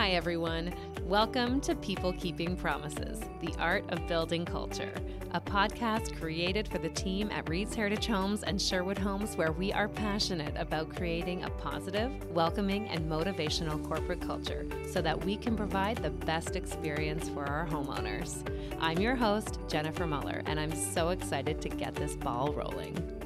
Hi, 0.00 0.12
everyone. 0.12 0.72
Welcome 1.04 1.60
to 1.60 1.74
People 1.74 2.14
Keeping 2.14 2.56
Promises, 2.56 3.20
the 3.42 3.54
art 3.58 3.84
of 3.90 4.06
building 4.06 4.46
culture, 4.46 4.94
a 5.32 5.40
podcast 5.42 6.18
created 6.18 6.66
for 6.66 6.78
the 6.78 6.88
team 6.88 7.28
at 7.30 7.46
Reid's 7.50 7.74
Heritage 7.74 8.06
Homes 8.06 8.42
and 8.42 8.58
Sherwood 8.58 8.96
Homes, 8.96 9.36
where 9.36 9.52
we 9.52 9.74
are 9.74 9.88
passionate 9.88 10.54
about 10.56 10.96
creating 10.96 11.44
a 11.44 11.50
positive, 11.50 12.10
welcoming, 12.30 12.88
and 12.88 13.10
motivational 13.10 13.86
corporate 13.86 14.22
culture 14.22 14.66
so 14.90 15.02
that 15.02 15.22
we 15.22 15.36
can 15.36 15.54
provide 15.54 15.98
the 15.98 16.08
best 16.08 16.56
experience 16.56 17.28
for 17.28 17.44
our 17.44 17.66
homeowners. 17.66 18.42
I'm 18.80 19.00
your 19.00 19.16
host, 19.16 19.58
Jennifer 19.68 20.06
Muller, 20.06 20.40
and 20.46 20.58
I'm 20.58 20.74
so 20.74 21.10
excited 21.10 21.60
to 21.60 21.68
get 21.68 21.94
this 21.94 22.16
ball 22.16 22.54
rolling. 22.54 23.19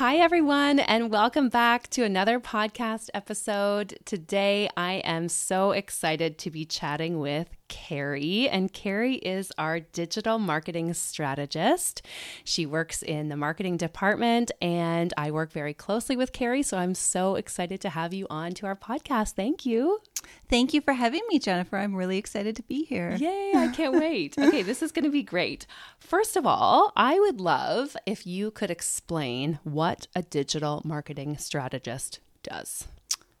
Hi, 0.00 0.16
everyone, 0.16 0.78
and 0.78 1.10
welcome 1.10 1.50
back 1.50 1.90
to 1.90 2.04
another 2.04 2.40
podcast 2.40 3.10
episode. 3.12 3.98
Today, 4.06 4.70
I 4.74 4.94
am 5.04 5.28
so 5.28 5.72
excited 5.72 6.38
to 6.38 6.50
be 6.50 6.64
chatting 6.64 7.18
with 7.18 7.48
Kerry, 7.70 8.48
and 8.48 8.70
Kerry 8.72 9.14
is 9.14 9.52
our 9.56 9.80
digital 9.80 10.38
marketing 10.38 10.92
strategist. 10.92 12.02
She 12.44 12.66
works 12.66 13.02
in 13.02 13.28
the 13.28 13.36
marketing 13.36 13.76
department, 13.78 14.50
and 14.60 15.14
I 15.16 15.30
work 15.30 15.52
very 15.52 15.72
closely 15.72 16.16
with 16.16 16.32
Kerry. 16.32 16.62
So 16.62 16.76
I'm 16.76 16.94
so 16.94 17.36
excited 17.36 17.80
to 17.82 17.90
have 17.90 18.12
you 18.12 18.26
on 18.28 18.52
to 18.54 18.66
our 18.66 18.76
podcast. 18.76 19.34
Thank 19.34 19.64
you. 19.64 20.00
Thank 20.48 20.74
you 20.74 20.80
for 20.80 20.94
having 20.94 21.22
me, 21.28 21.38
Jennifer. 21.38 21.78
I'm 21.78 21.94
really 21.94 22.18
excited 22.18 22.56
to 22.56 22.62
be 22.64 22.84
here. 22.84 23.16
Yay, 23.18 23.52
I 23.54 23.68
can't 23.68 23.94
wait. 23.94 24.36
Okay, 24.50 24.62
this 24.62 24.82
is 24.82 24.90
going 24.90 25.04
to 25.04 25.10
be 25.10 25.22
great. 25.22 25.64
First 26.00 26.36
of 26.36 26.44
all, 26.44 26.92
I 26.96 27.20
would 27.20 27.40
love 27.40 27.96
if 28.04 28.26
you 28.26 28.50
could 28.50 28.70
explain 28.70 29.60
what 29.62 30.08
a 30.16 30.22
digital 30.22 30.82
marketing 30.84 31.38
strategist 31.38 32.18
does. 32.42 32.88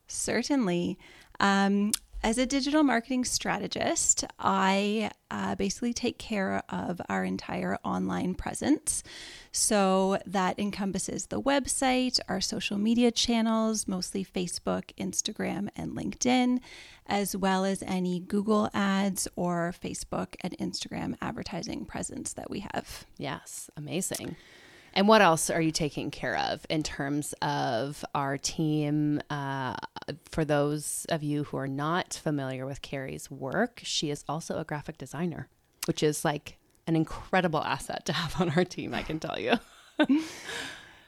Certainly. 0.06 0.98
Um, 1.40 1.90
as 2.22 2.36
a 2.36 2.46
digital 2.46 2.82
marketing 2.82 3.24
strategist, 3.24 4.24
I 4.38 5.10
uh, 5.30 5.54
basically 5.54 5.94
take 5.94 6.18
care 6.18 6.62
of 6.68 7.00
our 7.08 7.24
entire 7.24 7.78
online 7.84 8.34
presence. 8.34 9.02
So 9.52 10.18
that 10.26 10.58
encompasses 10.58 11.26
the 11.26 11.40
website, 11.40 12.20
our 12.28 12.40
social 12.40 12.76
media 12.76 13.10
channels, 13.10 13.88
mostly 13.88 14.24
Facebook, 14.24 14.92
Instagram, 14.98 15.68
and 15.74 15.92
LinkedIn, 15.92 16.60
as 17.06 17.34
well 17.36 17.64
as 17.64 17.82
any 17.86 18.20
Google 18.20 18.68
ads 18.74 19.26
or 19.34 19.72
Facebook 19.82 20.34
and 20.42 20.56
Instagram 20.58 21.16
advertising 21.22 21.86
presence 21.86 22.34
that 22.34 22.50
we 22.50 22.60
have. 22.72 23.06
Yes, 23.16 23.70
amazing. 23.76 24.36
And 24.92 25.06
what 25.06 25.22
else 25.22 25.50
are 25.50 25.60
you 25.60 25.70
taking 25.70 26.10
care 26.10 26.36
of 26.36 26.66
in 26.68 26.82
terms 26.82 27.32
of 27.42 28.04
our 28.14 28.36
team? 28.36 29.20
Uh, 29.30 29.76
for 30.28 30.44
those 30.44 31.06
of 31.08 31.22
you 31.22 31.44
who 31.44 31.56
are 31.56 31.68
not 31.68 32.14
familiar 32.14 32.66
with 32.66 32.82
Kerry's 32.82 33.30
work, 33.30 33.80
she 33.84 34.10
is 34.10 34.24
also 34.28 34.58
a 34.58 34.64
graphic 34.64 34.98
designer, 34.98 35.48
which 35.86 36.02
is 36.02 36.24
like 36.24 36.58
an 36.86 36.96
incredible 36.96 37.62
asset 37.62 38.04
to 38.06 38.12
have 38.12 38.40
on 38.40 38.50
our 38.50 38.64
team, 38.64 38.94
I 38.94 39.02
can 39.02 39.20
tell 39.20 39.38
you. 39.38 39.54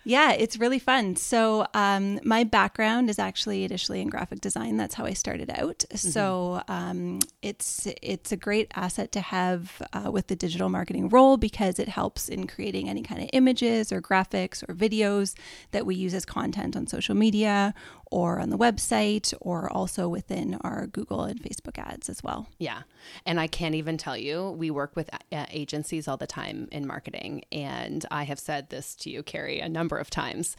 Yeah, 0.04 0.32
it's 0.32 0.58
really 0.58 0.78
fun. 0.78 1.16
So, 1.16 1.66
um, 1.74 2.20
my 2.24 2.44
background 2.44 3.08
is 3.08 3.18
actually 3.18 3.64
initially 3.64 4.00
in 4.00 4.08
graphic 4.08 4.40
design. 4.40 4.76
That's 4.76 4.94
how 4.94 5.04
I 5.04 5.12
started 5.12 5.50
out. 5.50 5.84
Mm-hmm. 5.88 5.96
So, 5.96 6.62
um, 6.68 7.20
it's 7.40 7.86
it's 8.02 8.32
a 8.32 8.36
great 8.36 8.72
asset 8.74 9.12
to 9.12 9.20
have 9.20 9.80
uh, 9.92 10.10
with 10.10 10.26
the 10.26 10.36
digital 10.36 10.68
marketing 10.68 11.08
role 11.08 11.36
because 11.36 11.78
it 11.78 11.88
helps 11.88 12.28
in 12.28 12.46
creating 12.46 12.88
any 12.88 13.02
kind 13.02 13.22
of 13.22 13.30
images 13.32 13.92
or 13.92 14.00
graphics 14.00 14.68
or 14.68 14.74
videos 14.74 15.34
that 15.70 15.86
we 15.86 15.94
use 15.94 16.14
as 16.14 16.24
content 16.24 16.76
on 16.76 16.86
social 16.86 17.14
media 17.14 17.74
or 18.12 18.38
on 18.38 18.50
the 18.50 18.58
website 18.58 19.32
or 19.40 19.72
also 19.72 20.06
within 20.06 20.54
our 20.60 20.86
Google 20.86 21.22
and 21.24 21.42
Facebook 21.42 21.78
ads 21.78 22.10
as 22.10 22.22
well. 22.22 22.46
Yeah. 22.58 22.82
And 23.24 23.40
I 23.40 23.46
can't 23.46 23.74
even 23.74 23.96
tell 23.96 24.18
you, 24.18 24.50
we 24.50 24.70
work 24.70 24.94
with 24.94 25.08
uh, 25.32 25.46
agencies 25.50 26.06
all 26.06 26.18
the 26.18 26.26
time 26.26 26.68
in 26.70 26.86
marketing. 26.86 27.44
And 27.50 28.04
I 28.10 28.24
have 28.24 28.38
said 28.38 28.68
this 28.68 28.94
to 28.96 29.10
you, 29.10 29.22
Kerry, 29.22 29.60
a 29.60 29.68
number 29.68 29.91
of 29.96 30.10
times. 30.10 30.56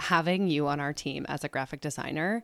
Having 0.00 0.48
you 0.48 0.66
on 0.66 0.80
our 0.80 0.92
team 0.92 1.26
as 1.28 1.44
a 1.44 1.48
graphic 1.48 1.80
designer 1.80 2.42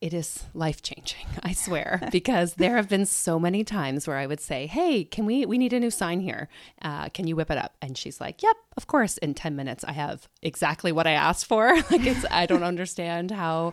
it 0.00 0.14
is 0.14 0.44
life 0.54 0.82
changing, 0.82 1.26
I 1.42 1.52
swear, 1.52 2.00
because 2.12 2.54
there 2.54 2.76
have 2.76 2.88
been 2.88 3.06
so 3.06 3.38
many 3.38 3.64
times 3.64 4.06
where 4.06 4.16
I 4.16 4.26
would 4.26 4.40
say, 4.40 4.66
Hey, 4.66 5.04
can 5.04 5.26
we, 5.26 5.44
we 5.44 5.58
need 5.58 5.72
a 5.72 5.80
new 5.80 5.90
sign 5.90 6.20
here. 6.20 6.48
Uh, 6.80 7.08
can 7.08 7.26
you 7.26 7.36
whip 7.36 7.50
it 7.50 7.58
up? 7.58 7.74
And 7.82 7.96
she's 7.98 8.20
like, 8.20 8.42
Yep, 8.42 8.56
of 8.76 8.86
course. 8.86 9.18
In 9.18 9.34
10 9.34 9.56
minutes, 9.56 9.84
I 9.84 9.92
have 9.92 10.28
exactly 10.40 10.92
what 10.92 11.06
I 11.06 11.12
asked 11.12 11.46
for. 11.46 11.74
like, 11.90 12.06
it's, 12.06 12.24
I 12.30 12.46
don't 12.46 12.62
understand 12.62 13.32
how 13.32 13.72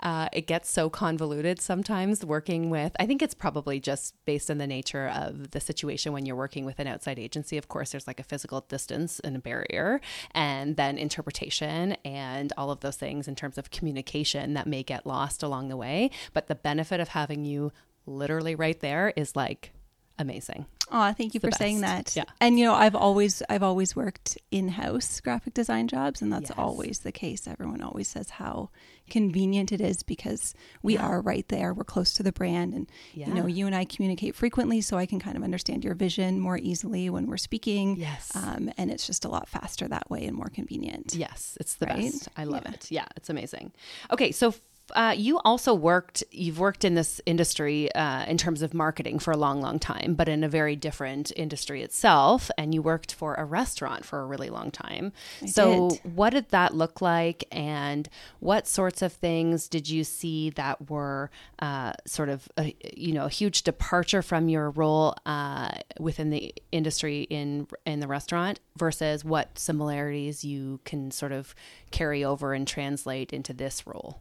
uh, 0.00 0.28
it 0.32 0.46
gets 0.46 0.70
so 0.70 0.90
convoluted 0.90 1.60
sometimes 1.60 2.24
working 2.24 2.68
with, 2.68 2.92
I 3.00 3.06
think 3.06 3.22
it's 3.22 3.34
probably 3.34 3.80
just 3.80 4.14
based 4.26 4.50
on 4.50 4.58
the 4.58 4.66
nature 4.66 5.08
of 5.08 5.52
the 5.52 5.60
situation 5.60 6.12
when 6.12 6.26
you're 6.26 6.36
working 6.36 6.66
with 6.66 6.78
an 6.80 6.86
outside 6.86 7.18
agency. 7.18 7.56
Of 7.56 7.68
course, 7.68 7.92
there's 7.92 8.06
like 8.06 8.20
a 8.20 8.24
physical 8.24 8.60
distance 8.68 9.20
and 9.20 9.36
a 9.36 9.38
barrier, 9.38 10.00
and 10.32 10.76
then 10.76 10.98
interpretation 10.98 11.92
and 12.04 12.52
all 12.58 12.70
of 12.70 12.80
those 12.80 12.96
things 12.96 13.26
in 13.26 13.34
terms 13.34 13.56
of 13.56 13.70
communication 13.70 14.52
that 14.54 14.66
may 14.66 14.82
get 14.82 15.06
lost 15.06 15.42
along 15.42 15.61
along 15.62 15.68
the 15.70 15.76
way. 15.76 16.10
But 16.32 16.48
the 16.48 16.54
benefit 16.54 17.00
of 17.00 17.08
having 17.08 17.44
you 17.44 17.72
literally 18.06 18.54
right 18.54 18.78
there 18.80 19.12
is 19.16 19.36
like 19.36 19.72
amazing. 20.18 20.66
Oh, 20.94 21.10
thank 21.12 21.32
you 21.32 21.40
for 21.40 21.50
saying 21.50 21.80
that. 21.80 22.14
Yeah. 22.14 22.24
And 22.38 22.58
you 22.58 22.66
know, 22.66 22.74
I've 22.74 22.94
always 22.94 23.42
I've 23.48 23.62
always 23.62 23.96
worked 23.96 24.36
in-house 24.50 25.20
graphic 25.20 25.54
design 25.54 25.88
jobs 25.88 26.20
and 26.20 26.30
that's 26.30 26.50
yes. 26.50 26.58
always 26.58 26.98
the 26.98 27.12
case. 27.12 27.48
Everyone 27.48 27.80
always 27.80 28.08
says 28.08 28.28
how 28.28 28.68
convenient 29.08 29.72
it 29.72 29.80
is 29.80 30.02
because 30.02 30.54
we 30.82 30.94
yeah. 30.94 31.06
are 31.06 31.22
right 31.22 31.48
there. 31.48 31.72
We're 31.72 31.84
close 31.84 32.12
to 32.14 32.22
the 32.22 32.32
brand 32.32 32.74
and 32.74 32.90
yeah. 33.14 33.28
you 33.28 33.34
know, 33.34 33.46
you 33.46 33.66
and 33.66 33.74
I 33.74 33.86
communicate 33.86 34.34
frequently 34.34 34.82
so 34.82 34.98
I 34.98 35.06
can 35.06 35.18
kind 35.18 35.36
of 35.36 35.42
understand 35.42 35.82
your 35.82 35.94
vision 35.94 36.38
more 36.38 36.58
easily 36.58 37.08
when 37.08 37.26
we're 37.26 37.38
speaking. 37.38 37.96
Yes. 37.96 38.30
Um, 38.36 38.70
and 38.76 38.90
it's 38.90 39.06
just 39.06 39.24
a 39.24 39.28
lot 39.30 39.48
faster 39.48 39.88
that 39.88 40.10
way 40.10 40.26
and 40.26 40.36
more 40.36 40.50
convenient. 40.52 41.14
Yes, 41.14 41.56
it's 41.58 41.76
the 41.76 41.86
right? 41.86 42.12
best. 42.12 42.28
I 42.36 42.44
love 42.44 42.66
it. 42.66 42.90
Yeah, 42.90 43.06
it's 43.16 43.30
amazing. 43.30 43.72
Okay, 44.10 44.30
so 44.30 44.54
uh, 44.94 45.14
you 45.16 45.38
also 45.40 45.74
worked, 45.74 46.22
you've 46.30 46.58
worked 46.58 46.84
in 46.84 46.94
this 46.94 47.20
industry 47.26 47.92
uh, 47.94 48.24
in 48.26 48.36
terms 48.36 48.62
of 48.62 48.74
marketing 48.74 49.18
for 49.18 49.32
a 49.32 49.36
long, 49.36 49.60
long 49.60 49.78
time, 49.78 50.14
but 50.14 50.28
in 50.28 50.44
a 50.44 50.48
very 50.48 50.76
different 50.76 51.32
industry 51.36 51.82
itself. 51.82 52.50
And 52.58 52.74
you 52.74 52.82
worked 52.82 53.14
for 53.14 53.34
a 53.34 53.44
restaurant 53.44 54.04
for 54.04 54.20
a 54.20 54.26
really 54.26 54.50
long 54.50 54.70
time. 54.70 55.12
I 55.42 55.46
so, 55.46 55.90
did. 55.90 56.16
what 56.16 56.30
did 56.30 56.48
that 56.50 56.74
look 56.74 57.00
like? 57.00 57.44
And 57.52 58.08
what 58.40 58.66
sorts 58.66 59.02
of 59.02 59.12
things 59.12 59.68
did 59.68 59.88
you 59.88 60.04
see 60.04 60.50
that 60.50 60.90
were 60.90 61.30
uh, 61.58 61.92
sort 62.06 62.28
of, 62.28 62.48
a, 62.58 62.74
you 62.94 63.12
know, 63.12 63.26
a 63.26 63.30
huge 63.30 63.62
departure 63.62 64.22
from 64.22 64.48
your 64.48 64.70
role 64.70 65.14
uh, 65.26 65.72
within 65.98 66.30
the 66.30 66.54
industry 66.72 67.22
in, 67.22 67.66
in 67.86 68.00
the 68.00 68.08
restaurant 68.08 68.60
versus 68.76 69.24
what 69.24 69.58
similarities 69.58 70.44
you 70.44 70.80
can 70.84 71.10
sort 71.10 71.32
of 71.32 71.54
carry 71.90 72.24
over 72.24 72.54
and 72.54 72.66
translate 72.66 73.32
into 73.32 73.52
this 73.52 73.86
role? 73.86 74.20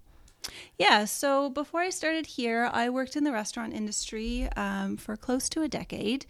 Yeah, 0.78 1.06
so 1.06 1.50
before 1.50 1.82
I 1.82 1.90
started 1.90 2.26
here, 2.26 2.70
I 2.74 2.90
worked 2.90 3.16
in 3.16 3.24
the 3.24 3.32
restaurant 3.32 3.74
industry 3.74 4.50
um, 4.56 4.98
for 4.98 5.16
close 5.16 5.50
to 5.50 5.62
a 5.62 5.68
decade. 5.68 6.26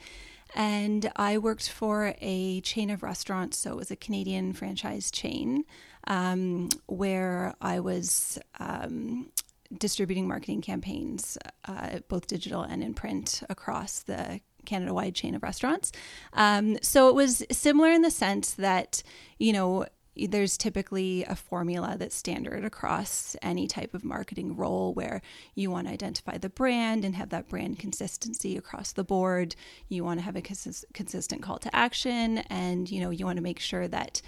And 0.54 1.10
I 1.16 1.38
worked 1.38 1.70
for 1.70 2.14
a 2.20 2.60
chain 2.62 2.90
of 2.90 3.04
restaurants, 3.04 3.58
so 3.58 3.72
it 3.72 3.78
was 3.78 3.92
a 3.92 3.96
Canadian 3.96 4.52
franchise 4.52 5.10
chain 5.10 5.64
um, 6.08 6.68
where 6.88 7.54
I 7.62 7.80
was 7.80 8.38
um, 8.60 9.32
distributing 9.78 10.28
marketing 10.28 10.62
campaigns, 10.62 11.38
uh, 11.66 12.00
both 12.10 12.28
digital 12.28 12.64
and 12.64 12.84
in 12.84 12.94
print, 12.94 13.44
across 13.50 14.00
the 14.00 14.42
Canada 14.66 14.94
wide 14.94 15.16
chain 15.16 15.36
of 15.36 15.44
restaurants. 15.44 15.94
Um, 16.34 16.78
so 16.82 17.08
it 17.08 17.16
was 17.16 17.44
similar 17.50 17.90
in 17.90 18.02
the 18.02 18.12
sense 18.12 18.52
that, 18.56 19.04
you 19.40 19.54
know, 19.54 19.86
there's 20.16 20.58
typically 20.58 21.24
a 21.24 21.36
formula 21.36 21.96
that's 21.98 22.16
standard 22.16 22.66
across 22.66 23.36
any 23.42 23.68
type 23.68 23.94
of 23.94 24.04
marketing 24.04 24.56
role 24.56 24.94
where 24.94 25.22
you 25.56 25.72
want 25.72 25.88
to 25.88 25.94
identify 25.94 26.38
the 26.38 26.50
brand 26.50 27.06
and 27.06 27.16
have 27.16 27.30
that 27.30 27.48
brand 27.48 27.80
consistency 27.80 28.58
across 28.58 28.92
the 28.92 29.04
board. 29.04 29.56
You 29.88 30.04
want 30.04 30.20
to 30.20 30.26
have 30.26 30.36
a 30.36 30.42
cons- 30.42 30.86
consistent 30.94 31.42
call 31.42 31.60
to 31.60 31.76
action, 31.76 32.40
and 32.50 32.90
you 32.92 33.00
know 33.00 33.10
you 33.10 33.26
want 33.26 33.38
to 33.38 33.44
make 33.44 33.60
sure 33.60 33.88
that 33.88 34.22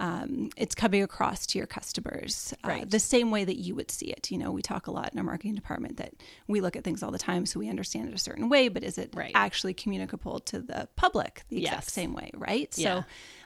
um, 0.00 0.48
it's 0.56 0.74
coming 0.74 1.02
across 1.02 1.46
to 1.46 1.58
your 1.58 1.66
customers 1.66 2.54
uh, 2.64 2.68
right. 2.68 2.90
the 2.90 2.98
same 2.98 3.30
way 3.30 3.44
that 3.44 3.58
you 3.58 3.74
would 3.74 3.90
see 3.90 4.06
it. 4.06 4.30
You 4.30 4.38
know, 4.38 4.50
we 4.50 4.62
talk 4.62 4.86
a 4.86 4.90
lot 4.90 5.12
in 5.12 5.18
our 5.18 5.24
marketing 5.24 5.54
department 5.54 5.98
that 5.98 6.14
we 6.48 6.62
look 6.62 6.74
at 6.74 6.84
things 6.84 7.02
all 7.02 7.10
the 7.10 7.18
time, 7.18 7.44
so 7.44 7.60
we 7.60 7.68
understand 7.68 8.08
it 8.08 8.14
a 8.14 8.18
certain 8.18 8.48
way, 8.48 8.68
but 8.68 8.82
is 8.82 8.96
it 8.96 9.12
right. 9.14 9.32
actually 9.34 9.74
communicable 9.74 10.40
to 10.40 10.60
the 10.60 10.88
public 10.96 11.42
the 11.50 11.58
exact 11.58 11.84
yes. 11.84 11.92
same 11.92 12.14
way, 12.14 12.30
right? 12.34 12.72
Yeah. 12.76 13.00
So 13.00 13.04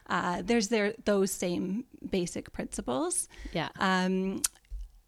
uh, 0.08 0.42
there's 0.44 0.68
there 0.68 0.94
those 1.04 1.30
same 1.30 1.84
basic 2.08 2.52
principles. 2.52 3.28
Yeah. 3.52 3.68
Um, 3.78 4.42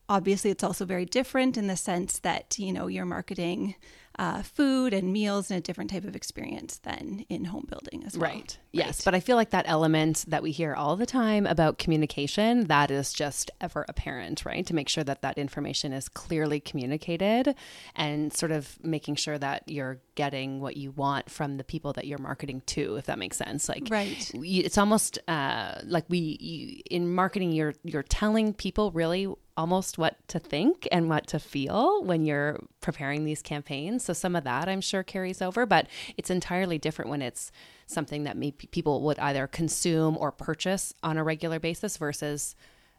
obviously, 0.08 0.50
it's 0.50 0.64
also 0.64 0.84
very 0.84 1.04
different 1.04 1.56
in 1.56 1.66
the 1.66 1.76
sense 1.76 2.20
that 2.20 2.58
you 2.58 2.72
know 2.72 2.86
you're 2.86 3.04
marketing 3.04 3.74
uh, 4.18 4.42
food 4.42 4.94
and 4.94 5.12
meals 5.12 5.50
and 5.50 5.58
a 5.58 5.60
different 5.60 5.90
type 5.90 6.04
of 6.04 6.16
experience 6.16 6.78
than 6.78 7.24
in 7.28 7.44
home 7.44 7.66
building 7.68 8.02
as 8.04 8.16
well. 8.16 8.30
Right. 8.30 8.58
Yes. 8.72 9.04
But 9.04 9.14
I 9.14 9.20
feel 9.20 9.36
like 9.36 9.50
that 9.50 9.64
element 9.68 10.24
that 10.28 10.42
we 10.42 10.52
hear 10.52 10.74
all 10.74 10.96
the 10.96 11.06
time 11.06 11.46
about 11.46 11.78
communication, 11.78 12.64
that 12.64 12.90
is 12.90 13.12
just 13.12 13.50
ever 13.60 13.84
apparent, 13.88 14.44
right? 14.44 14.66
To 14.66 14.74
make 14.74 14.88
sure 14.88 15.04
that 15.04 15.22
that 15.22 15.38
information 15.38 15.92
is 15.92 16.08
clearly 16.08 16.60
communicated 16.60 17.54
and 17.94 18.32
sort 18.32 18.52
of 18.52 18.78
making 18.82 19.16
sure 19.16 19.38
that 19.38 19.64
you're 19.66 19.98
getting 20.14 20.60
what 20.60 20.76
you 20.76 20.90
want 20.92 21.30
from 21.30 21.58
the 21.58 21.64
people 21.64 21.92
that 21.92 22.06
you're 22.06 22.18
marketing 22.18 22.62
to, 22.66 22.96
if 22.96 23.06
that 23.06 23.18
makes 23.18 23.36
sense. 23.36 23.68
Like, 23.68 23.88
right. 23.90 24.30
It's 24.34 24.78
almost 24.78 25.18
uh, 25.28 25.80
like 25.84 26.04
we, 26.08 26.38
you, 26.40 26.82
in 26.90 27.12
marketing, 27.12 27.52
you're, 27.52 27.74
you're 27.84 28.02
telling 28.02 28.54
people 28.54 28.90
really 28.92 29.28
almost 29.56 29.98
what 29.98 30.16
to 30.28 30.38
think 30.38 30.86
and 30.92 31.08
what 31.08 31.26
to 31.28 31.38
feel 31.38 32.02
when 32.04 32.24
you're 32.24 32.60
preparing 32.80 33.24
these 33.24 33.42
campaigns. 33.42 34.04
So 34.04 34.12
some 34.12 34.36
of 34.36 34.44
that 34.44 34.68
I'm 34.68 34.80
sure 34.80 35.02
carries 35.02 35.40
over, 35.40 35.66
but 35.66 35.86
it's 36.16 36.30
entirely 36.30 36.78
different 36.78 37.10
when 37.10 37.22
it's 37.22 37.50
something 37.86 38.24
that 38.24 38.36
maybe 38.36 38.66
people 38.66 39.02
would 39.02 39.18
either 39.18 39.46
consume 39.46 40.16
or 40.18 40.30
purchase 40.30 40.92
on 41.02 41.16
a 41.16 41.24
regular 41.24 41.58
basis 41.58 41.96
versus, 41.96 42.54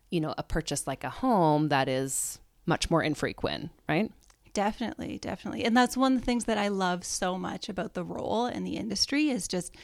you 0.09 0.19
know, 0.19 0.33
a 0.37 0.43
purchase 0.43 0.87
like 0.87 1.03
a 1.03 1.09
home 1.09 1.69
that 1.69 1.87
is 1.87 2.39
much 2.65 2.89
more 2.89 3.03
infrequent, 3.03 3.69
right? 3.87 4.11
Definitely, 4.53 5.19
definitely. 5.19 5.63
And 5.63 5.77
that's 5.77 5.95
one 5.95 6.13
of 6.13 6.19
the 6.19 6.25
things 6.25 6.45
that 6.45 6.57
I 6.57 6.69
love 6.69 7.03
so 7.05 7.37
much 7.37 7.69
about 7.69 7.93
the 7.93 8.03
role 8.03 8.47
in 8.47 8.63
the 8.63 8.75
industry 8.77 9.29
is 9.29 9.47
just 9.47 9.75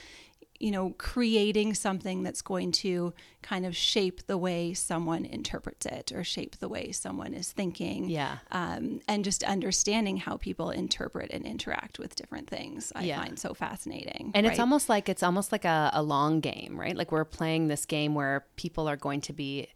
you 0.63 0.71
know, 0.71 0.95
creating 0.97 1.73
something 1.73 2.23
that's 2.23 2.41
going 2.41 2.71
to 2.71 3.13
kind 3.41 3.65
of 3.65 3.75
shape 3.75 4.25
the 4.27 4.37
way 4.37 4.73
someone 4.73 5.25
interprets 5.25 5.85
it 5.85 6.13
or 6.13 6.23
shape 6.23 6.57
the 6.59 6.69
way 6.69 6.89
someone 6.93 7.33
is 7.33 7.51
thinking. 7.51 8.09
Yeah. 8.09 8.37
Um, 8.49 9.01
and 9.09 9.25
just 9.25 9.43
understanding 9.43 10.15
how 10.15 10.37
people 10.37 10.69
interpret 10.69 11.31
and 11.31 11.45
interact 11.45 11.99
with 11.99 12.15
different 12.15 12.49
things, 12.49 12.93
I 12.95 13.03
yeah. 13.03 13.21
find 13.21 13.37
so 13.37 13.53
fascinating. 13.53 14.31
And 14.33 14.45
right? 14.45 14.53
it's 14.53 14.59
almost 14.61 14.87
like 14.87 15.09
it's 15.09 15.21
almost 15.21 15.51
like 15.51 15.65
a, 15.65 15.91
a 15.93 16.01
long 16.01 16.39
game, 16.39 16.79
right? 16.79 16.95
Like 16.95 17.11
we're 17.11 17.25
playing 17.25 17.67
this 17.67 17.85
game 17.85 18.15
where 18.15 18.45
people 18.55 18.87
are 18.87 18.95
going 18.95 19.19
to 19.19 19.33
be 19.33 19.67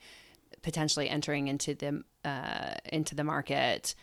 potentially 0.62 1.10
entering 1.10 1.50
into 1.50 1.76
the 1.76 2.02
uh, 2.24 2.76
into 2.94 3.14
the 3.14 3.26
market 3.26 3.94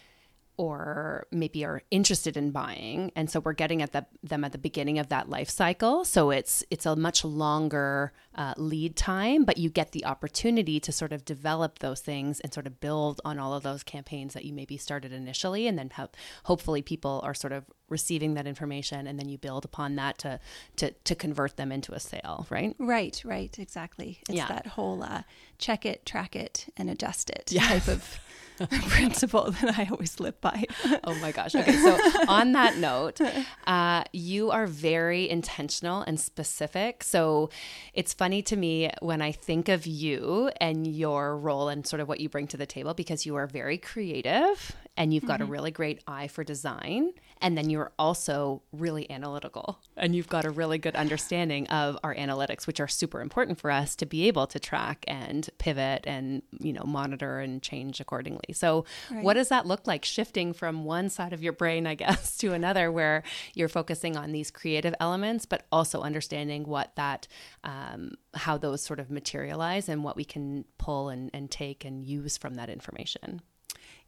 or 0.57 1.27
maybe 1.33 1.65
are 1.65 1.83
interested 1.91 2.37
in 2.37 2.51
buying 2.51 3.11
and 3.17 3.29
so 3.29 3.41
we're 3.41 3.53
getting 3.53 3.83
at 3.83 3.93
the, 3.93 4.07
them 4.23 4.45
at 4.45 4.53
the 4.53 4.59
beginning 4.59 4.99
of 4.99 5.09
that 5.09 5.29
life 5.29 5.51
cycle 5.51 6.05
so 6.05 6.31
it's 6.31 6.65
it's 6.71 6.87
a 6.87 6.95
much 6.95 7.25
longer 7.25 8.13
uh, 8.37 8.55
lead 8.57 8.95
time 8.95 9.45
but 9.45 9.59
you 9.59 9.69
get 9.69 9.93
the 9.93 10.05
opportunity 10.05 10.79
to 10.79 10.93
sort 10.93 11.13
of 11.13 11.25
develop 11.25 11.81
those 11.81 12.01
things 12.01 12.41
and 12.41 12.55
sort 12.55 12.67
of 12.67 12.81
build 12.81 13.21
on 13.25 13.39
all 13.39 13.53
of 13.53 13.63
those 13.63 13.83
campaigns 13.83 14.35
that 14.35 14.45
you 14.45 14.53
maybe 14.53 14.77
started 14.77 15.13
initially 15.13 15.67
and 15.67 15.79
then 15.79 15.91
have 15.91 16.11
hopefully 16.45 16.83
people 16.83 17.21
are 17.25 17.35
sort 17.35 17.53
of 17.53 17.65
receiving 17.89 18.35
that 18.35 18.47
information 18.47 19.07
and 19.07 19.19
then 19.19 19.29
you 19.29 19.37
build 19.37 19.65
upon 19.65 19.97
that 19.97 20.19
to 20.19 20.39
to 20.77 20.91
to 21.05 21.15
convert 21.15 21.57
them 21.57 21.71
into 21.71 21.93
a 21.93 22.01
sale 22.01 22.47
right 22.49 22.75
right 22.79 23.23
right 23.25 23.59
exactly 23.59 24.21
it's 24.29 24.37
yeah. 24.37 24.49
that 24.49 24.67
whole 24.69 25.03
uh, 25.03 25.23
check 25.59 25.85
it 25.85 26.05
track 26.07 26.35
it 26.35 26.67
and 26.77 26.89
adjust 26.89 27.29
it 27.31 27.51
yeah. 27.53 27.69
type 27.69 27.89
of 27.89 28.19
principle 28.89 29.51
that 29.51 29.79
I 29.79 29.89
always 29.91 30.21
live 30.21 30.41
by. 30.41 30.65
oh 31.05 31.15
my 31.17 31.33
gosh. 31.33 31.55
Okay. 31.55 31.73
So, 31.73 31.99
on 32.29 32.53
that 32.53 32.77
note, 32.77 33.21
uh, 33.67 34.05
you 34.13 34.51
are 34.51 34.67
very 34.67 35.29
intentional 35.29 36.03
and 36.03 36.19
specific. 36.19 37.03
So, 37.03 37.51
it's 37.93 38.13
funny 38.13 38.43
to 38.43 38.57
me 38.57 38.91
when 39.01 39.23
I 39.23 39.33
think 39.33 39.69
of 39.69 39.87
you 39.87 40.51
and 40.61 40.87
your 40.87 41.37
role 41.37 41.69
and 41.69 41.87
sort 41.87 42.01
of 42.01 42.09
what 42.09 42.21
you 42.21 42.29
bring 42.29 42.47
to 42.49 42.57
the 42.57 42.67
table 42.67 42.95
because 42.95 43.27
you 43.27 43.35
are 43.37 43.47
very 43.47 43.79
creative 43.79 44.77
and 44.97 45.13
you've 45.13 45.27
got 45.27 45.41
mm-hmm. 45.41 45.49
a 45.49 45.53
really 45.53 45.71
great 45.71 46.03
eye 46.07 46.29
for 46.29 46.45
design. 46.45 47.11
And 47.45 47.59
then 47.59 47.69
you're 47.69 47.93
also 47.99 48.63
really 48.73 49.11
analytical 49.11 49.79
and 49.99 50.17
you've 50.17 50.31
got 50.31 50.47
a 50.47 50.51
really 50.51 50.79
good 50.79 50.97
understanding 50.97 51.67
of 51.67 51.99
our 52.03 52.15
analytics, 52.15 52.67
which 52.67 52.81
are 52.81 52.89
super 52.89 53.21
important 53.21 53.61
for 53.61 53.71
us 53.71 53.95
to 53.97 54.07
be 54.07 54.27
able 54.29 54.47
to 54.47 54.59
track 54.59 55.05
and 55.07 55.51
pivot 55.59 56.05
and, 56.07 56.41
you 56.59 56.73
know, 56.73 56.85
monitor 56.85 57.41
and 57.41 57.63
change 57.63 58.01
accordingly. 58.01 58.55
So, 58.55 58.87
right. 59.11 59.23
what 59.23 59.35
does 59.35 59.51
that 59.51 59.67
look 59.67 59.87
like 59.87 60.07
shifting 60.07 60.55
from 60.55 60.87
one 60.87 61.11
side 61.11 61.35
of 61.35 61.43
your 61.43 61.53
brain, 61.53 61.87
I 61.87 61.95
guess, 62.05 62.39
to 62.39 62.55
another 62.55 62.91
where 62.91 63.23
you're 63.53 63.69
focusing 63.69 64.17
on 64.17 64.33
these 64.33 64.51
creative 64.51 64.95
elements, 64.99 65.45
but 65.45 65.67
also 65.71 66.01
understanding 66.01 66.65
what 66.65 66.97
that, 66.97 67.29
um, 67.63 68.13
how 68.33 68.57
those 68.57 68.83
sort 68.83 69.01
of 69.01 69.11
materialize 69.11 69.91
and 69.91 70.03
what 70.03 70.17
we 70.17 70.25
can 70.25 70.65
pull 70.79 71.11
and, 71.11 71.29
and 71.35 71.51
take 71.51 71.85
and 71.85 72.03
use 72.07 72.39
from 72.39 72.55
that 72.55 72.71
information? 72.71 73.43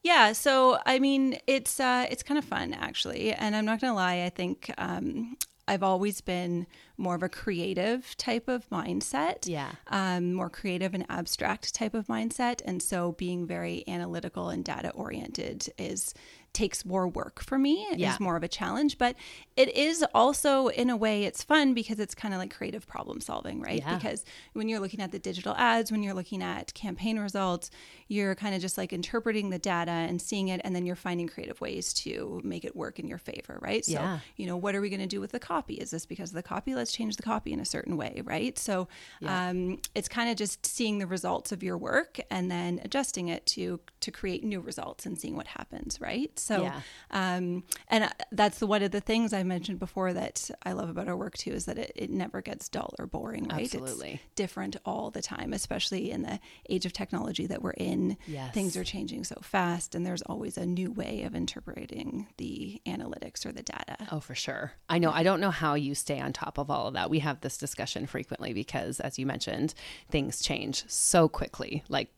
Yeah, 0.07 0.35
so 0.35 0.79
I 0.87 1.01
mean, 1.01 1.37
it's 1.49 1.81
uh, 1.81 2.07
it's 2.09 2.23
kind 2.23 2.39
of 2.39 2.45
fun 2.45 2.73
actually, 2.73 3.33
and 3.33 3.57
I'm 3.57 3.65
not 3.65 3.81
gonna 3.81 3.93
lie. 3.93 4.23
I 4.23 4.29
think 4.29 4.73
um, 4.79 5.37
I've 5.67 5.83
always 5.83 6.21
been 6.21 6.69
more 6.97 7.17
of 7.17 7.25
a 7.25 7.29
creative 7.29 8.17
type 8.17 8.47
of 8.47 8.71
mindset. 8.71 9.49
Yeah. 9.49 9.73
Um, 9.89 10.33
more 10.33 10.49
creative 10.49 10.95
and 10.95 11.05
abstract 11.09 11.75
type 11.75 11.93
of 11.93 12.07
mindset, 12.07 12.63
and 12.65 12.81
so 12.81 13.13
being 13.19 13.49
very 13.49 13.83
analytical 13.89 14.49
and 14.49 14.65
data 14.65 14.91
oriented 14.91 15.69
is 15.77 16.15
takes 16.57 16.87
more 16.87 17.07
work 17.07 17.43
for 17.43 17.59
me. 17.59 17.87
It 17.93 17.99
yeah. 17.99 18.15
is 18.15 18.19
more 18.19 18.35
of 18.35 18.43
a 18.43 18.49
challenge, 18.49 18.97
but 18.97 19.15
it 19.57 19.77
is 19.77 20.03
also 20.15 20.69
in 20.69 20.89
a 20.89 20.97
way 20.97 21.25
it's 21.25 21.45
fun 21.45 21.75
because 21.75 22.01
it's 22.01 22.15
kind 22.15 22.33
of 22.33 22.41
like 22.41 22.55
creative 22.57 22.89
problem 22.89 23.21
solving, 23.21 23.61
right? 23.61 23.81
Yeah. 23.81 23.95
Because 23.95 24.25
when 24.55 24.67
you're 24.67 24.81
looking 24.81 25.01
at 25.01 25.13
the 25.13 25.19
digital 25.19 25.55
ads, 25.59 25.93
when 25.93 26.03
you're 26.03 26.15
looking 26.15 26.43
at 26.43 26.73
campaign 26.73 27.19
results, 27.19 27.71
you're 28.09 28.35
kind 28.35 28.55
of 28.55 28.63
just 28.63 28.79
like 28.79 28.95
interpreting 28.95 29.51
the 29.51 29.59
data 29.59 29.91
and 29.91 30.21
seeing 30.21 30.49
it 30.49 30.63
and 30.65 30.75
then 30.75 30.87
you're 30.87 30.97
finding 30.97 31.29
creative 31.29 31.61
ways 31.61 31.93
to 31.93 32.41
make 32.43 32.65
it 32.65 32.75
work 32.75 32.99
in 32.99 33.07
your 33.07 33.19
favor, 33.19 33.59
right? 33.61 33.85
So, 33.85 33.93
yeah. 33.93 34.21
you 34.37 34.47
know, 34.47 34.57
what 34.57 34.75
are 34.75 34.81
we 34.81 34.89
going 34.89 35.01
to 35.01 35.07
do 35.07 35.21
with 35.21 35.33
the 35.33 35.39
copy? 35.39 35.75
Is 35.75 35.91
this 35.91 36.07
because 36.07 36.31
of 36.31 36.37
the 36.37 36.43
copy? 36.43 36.75
Let's 36.75 36.93
change 36.93 37.17
the 37.17 37.23
copy 37.23 37.53
in 37.53 37.61
a 37.61 37.67
certain 37.67 37.99
way, 37.99 38.23
right? 38.25 38.59
So, 38.59 38.89
yeah. 39.21 39.51
um, 39.51 39.79
it's 39.95 40.09
kind 40.09 40.31
of 40.31 40.37
just 40.37 40.65
seeing 40.65 41.01
the 41.01 41.07
results 41.07 41.53
of 41.53 41.63
your 41.63 41.77
work 41.77 42.19
and 42.31 42.51
then 42.51 42.81
adjusting 42.83 43.29
it 43.29 43.45
to 43.47 43.79
to 44.01 44.11
create 44.13 44.45
new 44.45 44.61
results 44.61 45.05
and 45.05 45.19
seeing 45.19 45.37
what 45.37 45.49
happens, 45.49 46.01
right? 46.01 46.39
So, 46.47 46.63
yeah. 46.63 46.81
um, 47.11 47.65
and 47.89 48.05
uh, 48.05 48.09
that's 48.31 48.61
one 48.61 48.83
of 48.83 48.93
the 48.93 49.01
things 49.01 49.33
I 49.33 49.43
mentioned 49.43 49.81
before 49.81 50.13
that 50.13 50.49
I 50.63 50.73
love 50.73 50.89
about 50.89 51.09
our 51.09 51.17
work 51.17 51.37
too 51.37 51.51
is 51.51 51.65
that 51.65 51.77
it, 51.77 51.93
it 51.97 52.11
never 52.11 52.41
gets 52.41 52.69
dull 52.69 52.95
or 53.01 53.07
boring, 53.07 53.49
right? 53.49 53.63
Absolutely. 53.65 54.21
It's 54.25 54.35
different 54.37 54.77
all 54.85 55.11
the 55.11 55.23
time, 55.23 55.53
especially 55.53 56.13
in 56.13 56.23
the 56.23 56.39
age 56.71 56.87
of 56.87 56.93
technology 56.93 57.47
that 57.49 57.63
we're 57.63 57.71
in. 57.73 58.17
Yes. 58.29 58.55
Things 58.55 58.77
are 58.77 58.85
changing 58.85 59.25
so 59.25 59.41
fast, 59.43 59.95
and 59.97 60.07
there's 60.07 60.23
always 60.23 60.57
a 60.57 60.65
new 60.65 60.93
way 60.93 61.23
of 61.23 61.35
interpreting 61.35 62.29
the 62.37 62.81
analytics 62.87 63.45
or 63.45 63.51
the 63.51 63.63
data. 63.63 63.97
Oh, 64.13 64.21
for 64.21 64.37
sure. 64.37 64.73
I 64.89 64.99
know. 64.99 65.11
I 65.11 65.25
don't 65.25 65.41
know 65.41 65.51
how 65.51 65.75
you 65.75 65.97
stay 65.97 66.21
on 66.21 66.33
top 66.33 66.59
of 66.59 66.71
all 66.71 66.87
of 66.87 66.95
that. 66.95 67.11
We 67.11 67.19
have 67.21 67.41
this 67.41 67.59
discussion 67.59 68.07
frequently 68.07 68.53
because, 68.53 69.01
as 69.01 69.19
you 69.19 69.27
mentioned, 69.27 69.75
things 70.11 70.41
change 70.41 70.85
so 70.89 71.29
quickly. 71.29 71.83
Like 71.89 72.11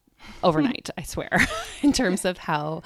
overnight 0.42 0.90
i 0.98 1.02
swear 1.02 1.40
in 1.82 1.92
terms 1.92 2.24
of 2.24 2.38
how 2.38 2.82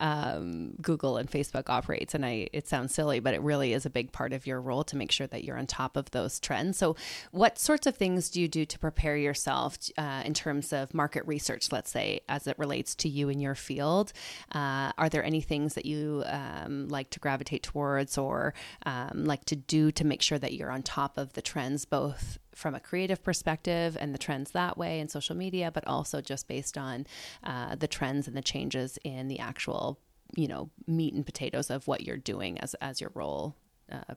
um, 0.00 0.72
google 0.80 1.16
and 1.16 1.30
facebook 1.30 1.68
operates. 1.68 2.14
And 2.14 2.24
i 2.24 2.48
it 2.52 2.68
sounds 2.68 2.94
silly 2.94 3.20
but 3.20 3.34
it 3.34 3.40
really 3.40 3.72
is 3.72 3.86
a 3.86 3.90
big 3.90 4.12
part 4.12 4.32
of 4.32 4.46
your 4.46 4.60
role 4.60 4.84
to 4.84 4.96
make 4.96 5.12
sure 5.12 5.26
that 5.26 5.44
you're 5.44 5.58
on 5.58 5.66
top 5.66 5.96
of 5.96 6.10
those 6.10 6.40
trends. 6.40 6.78
So 6.78 6.96
what 7.30 7.58
sorts 7.58 7.86
of 7.86 7.96
things 7.96 8.30
do 8.30 8.40
you 8.40 8.48
do 8.48 8.64
to 8.64 8.78
prepare 8.78 9.16
yourself 9.16 9.78
uh, 9.98 10.22
in 10.24 10.34
terms 10.34 10.72
of 10.72 10.94
market 10.94 11.26
research 11.26 11.72
let's 11.72 11.90
say 11.90 12.20
as 12.28 12.46
it 12.46 12.58
relates 12.58 12.94
to 12.96 13.08
you 13.08 13.28
in 13.28 13.40
your 13.40 13.54
field? 13.54 14.12
Uh, 14.52 14.92
are 14.98 15.08
there 15.08 15.24
any 15.24 15.40
things 15.40 15.74
that 15.74 15.86
you 15.86 16.22
um, 16.26 16.88
like 16.88 17.10
to 17.10 17.20
gravitate 17.20 17.62
towards 17.62 18.18
or 18.18 18.54
um, 18.84 19.24
like 19.24 19.44
to 19.46 19.56
do 19.56 19.90
to 19.92 20.04
make 20.04 20.22
sure 20.22 20.38
that 20.38 20.54
you're 20.54 20.70
on 20.70 20.82
top 20.82 21.18
of 21.18 21.32
the 21.34 21.42
trends 21.42 21.84
both 21.84 22.38
from 22.56 22.74
a 22.74 22.80
creative 22.80 23.22
perspective 23.22 23.98
and 24.00 24.14
the 24.14 24.18
trends 24.18 24.52
that 24.52 24.78
way 24.78 24.98
in 24.98 25.08
social 25.10 25.36
media, 25.36 25.70
but 25.70 25.86
also 25.86 26.22
just 26.22 26.48
based 26.48 26.78
on 26.78 27.06
uh, 27.44 27.76
the 27.76 27.86
trends 27.86 28.26
and 28.26 28.34
the 28.34 28.42
changes 28.42 28.98
in 29.04 29.28
the 29.28 29.38
actual, 29.38 30.00
you 30.34 30.48
know, 30.48 30.70
meat 30.86 31.12
and 31.12 31.26
potatoes 31.26 31.68
of 31.68 31.86
what 31.86 32.02
you're 32.02 32.16
doing 32.16 32.58
as 32.60 32.74
as 32.80 32.98
your 32.98 33.10
role 33.14 33.54
uh, 33.92 34.14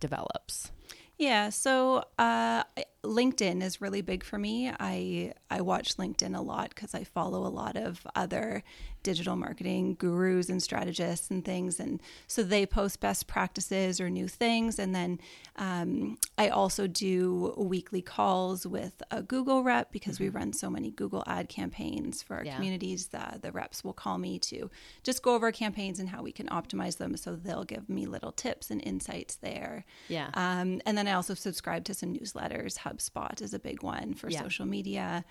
develops. 0.00 0.72
Yeah, 1.16 1.50
so 1.50 2.04
uh, 2.18 2.64
LinkedIn 3.04 3.62
is 3.62 3.80
really 3.80 4.00
big 4.00 4.24
for 4.24 4.38
me. 4.38 4.72
I 4.80 5.34
I 5.48 5.60
watch 5.60 5.96
LinkedIn 5.96 6.36
a 6.36 6.40
lot 6.40 6.70
because 6.70 6.92
I 6.92 7.04
follow 7.04 7.46
a 7.46 7.54
lot 7.62 7.76
of 7.76 8.04
other 8.16 8.64
digital 9.02 9.36
marketing 9.36 9.96
gurus 9.98 10.48
and 10.48 10.62
strategists 10.62 11.30
and 11.30 11.44
things, 11.44 11.80
and 11.80 12.00
so 12.26 12.42
they 12.42 12.66
post 12.66 13.00
best 13.00 13.26
practices 13.26 14.00
or 14.00 14.10
new 14.10 14.28
things. 14.28 14.78
And 14.78 14.94
then 14.94 15.20
um, 15.56 16.18
I 16.38 16.48
also 16.48 16.86
do 16.86 17.54
weekly 17.56 18.02
calls 18.02 18.66
with 18.66 19.02
a 19.10 19.22
Google 19.22 19.62
rep 19.62 19.92
because 19.92 20.16
mm-hmm. 20.16 20.24
we 20.24 20.30
run 20.30 20.52
so 20.52 20.70
many 20.70 20.90
Google 20.90 21.24
ad 21.26 21.48
campaigns 21.48 22.22
for 22.22 22.36
our 22.36 22.44
yeah. 22.44 22.54
communities. 22.56 23.08
The 23.08 23.38
the 23.40 23.52
reps 23.52 23.84
will 23.84 23.92
call 23.92 24.18
me 24.18 24.38
to 24.40 24.70
just 25.02 25.22
go 25.22 25.34
over 25.34 25.46
our 25.46 25.52
campaigns 25.52 26.00
and 26.00 26.08
how 26.08 26.22
we 26.22 26.32
can 26.32 26.46
optimize 26.48 26.96
them. 26.96 27.16
So 27.16 27.36
they'll 27.36 27.64
give 27.64 27.88
me 27.88 28.06
little 28.06 28.32
tips 28.32 28.70
and 28.70 28.82
insights 28.84 29.36
there. 29.36 29.84
Yeah. 30.08 30.30
Um, 30.34 30.80
and 30.86 30.96
then 30.96 31.06
I 31.06 31.12
also 31.12 31.34
subscribe 31.34 31.84
to 31.84 31.94
some 31.94 32.14
newsletters 32.14 32.78
HubSpot 32.78 33.40
is 33.40 33.54
a 33.54 33.58
big 33.58 33.82
one 33.82 34.14
for 34.14 34.30
yeah. 34.30 34.42
social 34.42 34.66
media. 34.66 35.24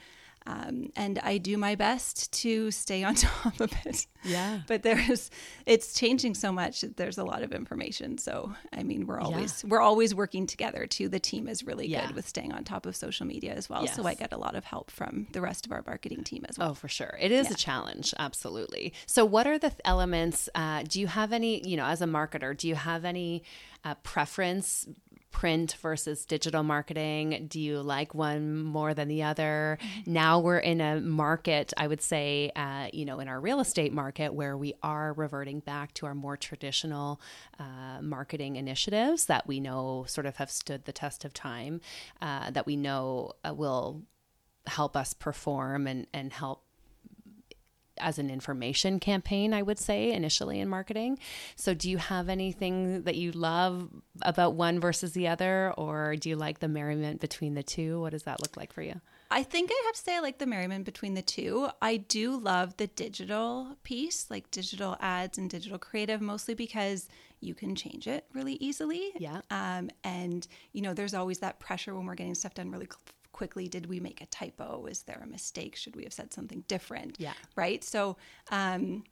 Um, 0.48 0.91
and 0.96 1.19
I 1.19 1.38
do 1.38 1.58
my 1.58 1.75
best 1.75 2.31
to 2.41 2.72
stay 2.72 3.03
on 3.03 3.15
top 3.15 3.60
of 3.60 3.72
it. 3.86 4.08
Yeah. 4.24 4.62
But 4.67 4.84
there's, 4.84 5.29
it's 5.65 5.93
changing 5.93 6.34
so 6.34 6.51
much. 6.51 6.81
that 6.81 6.98
There's 6.98 7.17
a 7.17 7.24
lot 7.24 7.43
of 7.43 7.51
information. 7.53 8.17
So 8.17 8.53
I 8.74 8.84
mean, 8.84 9.05
we're 9.05 9.19
always 9.19 9.63
we're 9.65 9.79
always 9.81 10.15
working 10.15 10.48
together 10.48 10.88
too. 10.88 11.08
The 11.10 11.19
team 11.19 11.48
is 11.48 11.63
really 11.63 11.88
Yeah. 11.88 12.08
good 12.08 12.15
with 12.15 12.27
staying 12.27 12.51
on 12.51 12.63
top 12.63 12.86
of 12.86 12.96
social 12.96 13.25
media 13.27 13.53
as 13.53 13.69
well. 13.69 13.86
So 13.88 14.05
I 14.08 14.13
get 14.15 14.34
a 14.34 14.38
lot 14.38 14.55
of 14.55 14.63
help 14.63 14.89
from 14.91 15.27
the 15.34 15.41
rest 15.41 15.65
of 15.65 15.72
our 15.72 15.84
marketing 15.86 16.24
team 16.24 16.46
as 16.50 16.58
well. 16.58 16.72
Oh, 16.72 16.74
for 16.74 16.88
sure. 16.88 17.17
It 17.19 17.31
is 17.31 17.51
a 17.51 17.55
challenge. 17.55 18.13
Absolutely. 18.17 18.93
So, 19.05 19.25
what 19.25 19.46
are 19.48 19.60
the 19.60 19.69
th- 19.69 19.81
elements? 19.86 20.50
Uh, 20.55 20.84
do 20.88 21.00
you 21.00 21.08
have 21.08 21.31
any, 21.34 21.67
you 21.67 21.77
know, 21.77 21.86
as 21.86 22.01
a 22.01 22.05
marketer, 22.05 22.55
do 22.58 22.67
you 22.67 22.75
have 22.75 23.05
any 23.05 23.43
uh, 23.84 23.96
preference? 24.03 24.88
Print 25.31 25.77
versus 25.81 26.25
digital 26.25 26.63
marketing? 26.63 27.48
Do 27.50 27.59
you 27.59 27.81
like 27.81 28.13
one 28.13 28.63
more 28.63 28.93
than 28.93 29.07
the 29.07 29.24
other? 29.24 29.77
Now 30.05 30.39
we're 30.39 30.57
in 30.59 30.81
a 30.81 31.00
market, 31.00 31.74
I 31.77 31.88
would 31.88 32.01
say, 32.01 32.51
uh, 32.55 32.88
you 32.91 33.05
know, 33.05 33.19
in 33.19 33.27
our 33.27 33.39
real 33.39 33.59
estate 33.59 33.93
market 33.93 34.33
where 34.33 34.57
we 34.57 34.74
are 34.83 35.13
reverting 35.13 35.59
back 35.59 35.93
to 35.95 36.05
our 36.05 36.15
more 36.15 36.36
traditional 36.36 37.21
uh, 37.59 38.01
marketing 38.01 38.55
initiatives 38.55 39.25
that 39.25 39.48
we 39.48 39.59
know 39.59 40.05
sort 40.07 40.25
of 40.25 40.38
have 40.38 40.51
stood 40.51 40.86
the 40.86 40.91
test 40.91 41.24
of 41.24 41.33
time, 41.33 41.81
uh, 42.21 42.51
that 42.51 42.65
we 42.65 42.75
know 42.75 43.33
uh, 43.43 43.53
will 43.53 44.03
help 44.67 44.95
us 44.95 45.13
perform 45.13 45.88
and, 45.88 46.07
and 46.13 46.33
help 46.33 46.63
as 48.00 48.20
an 48.20 48.29
information 48.29 49.00
campaign, 49.00 49.53
I 49.53 49.62
would 49.62 49.79
say, 49.79 50.12
initially 50.12 50.60
in 50.60 50.70
marketing. 50.70 51.20
So, 51.56 51.74
do 51.74 51.89
you 51.89 51.98
have 51.98 52.29
anything 52.29 53.03
that 53.03 53.15
you 53.15 53.32
love 53.32 53.89
about 54.22 54.53
one 54.53 54.79
versus 54.79 55.13
the 55.13 55.27
other, 55.27 55.74
or 55.77 56.15
do 56.15 56.29
you 56.29 56.36
like 56.36 56.60
the 56.60 56.68
merriment 56.68 57.22
between 57.22 57.53
the 57.53 57.63
two? 57.63 58.01
What 58.01 58.12
does 58.12 58.24
that 58.24 58.41
look 58.41 58.58
like 58.58 58.74
for 58.74 58.82
you? 58.82 59.01
I 59.32 59.44
think 59.44 59.70
I 59.72 59.84
have 59.86 59.96
to 59.96 60.01
say 60.01 60.15
I 60.15 60.20
like 60.22 60.39
the 60.39 60.48
merriment 60.48 60.86
between 60.86 61.13
the 61.13 61.22
two. 61.22 61.70
I 61.82 61.98
do 61.98 62.38
love 62.38 62.77
the 62.77 62.88
digital 62.88 63.75
piece, 63.84 64.25
like 64.29 64.50
digital 64.50 64.98
ads 65.00 65.38
and 65.38 65.50
digital 65.50 65.77
creative, 65.77 66.20
mostly 66.20 66.56
because 66.56 67.08
you 67.39 67.53
can 67.53 67.75
change 67.75 68.08
it 68.08 68.25
really 68.34 68.56
easily. 68.56 69.12
Yeah. 69.18 69.41
Um, 69.51 69.91
and 70.03 70.48
you 70.74 70.82
know, 70.82 70.96
there's 70.96 71.13
always 71.13 71.39
that 71.39 71.60
pressure 71.60 71.94
when 71.94 72.06
we're 72.06 72.15
getting 72.15 72.34
stuff 72.34 72.56
done 72.56 72.72
really 72.72 72.88
quickly. 73.39 73.69
Did 73.69 73.86
we 73.88 74.00
make 74.01 74.19
a 74.22 74.25
typo? 74.25 74.86
Is 74.86 75.03
there 75.03 75.22
a 75.24 75.27
mistake? 75.27 75.75
Should 75.77 75.96
we 75.96 76.03
have 76.03 76.13
said 76.13 76.34
something 76.34 76.63
different? 76.67 77.15
Yeah. 77.19 77.34
Right. 77.55 77.84
So. 77.84 78.17
Um, 78.51 79.03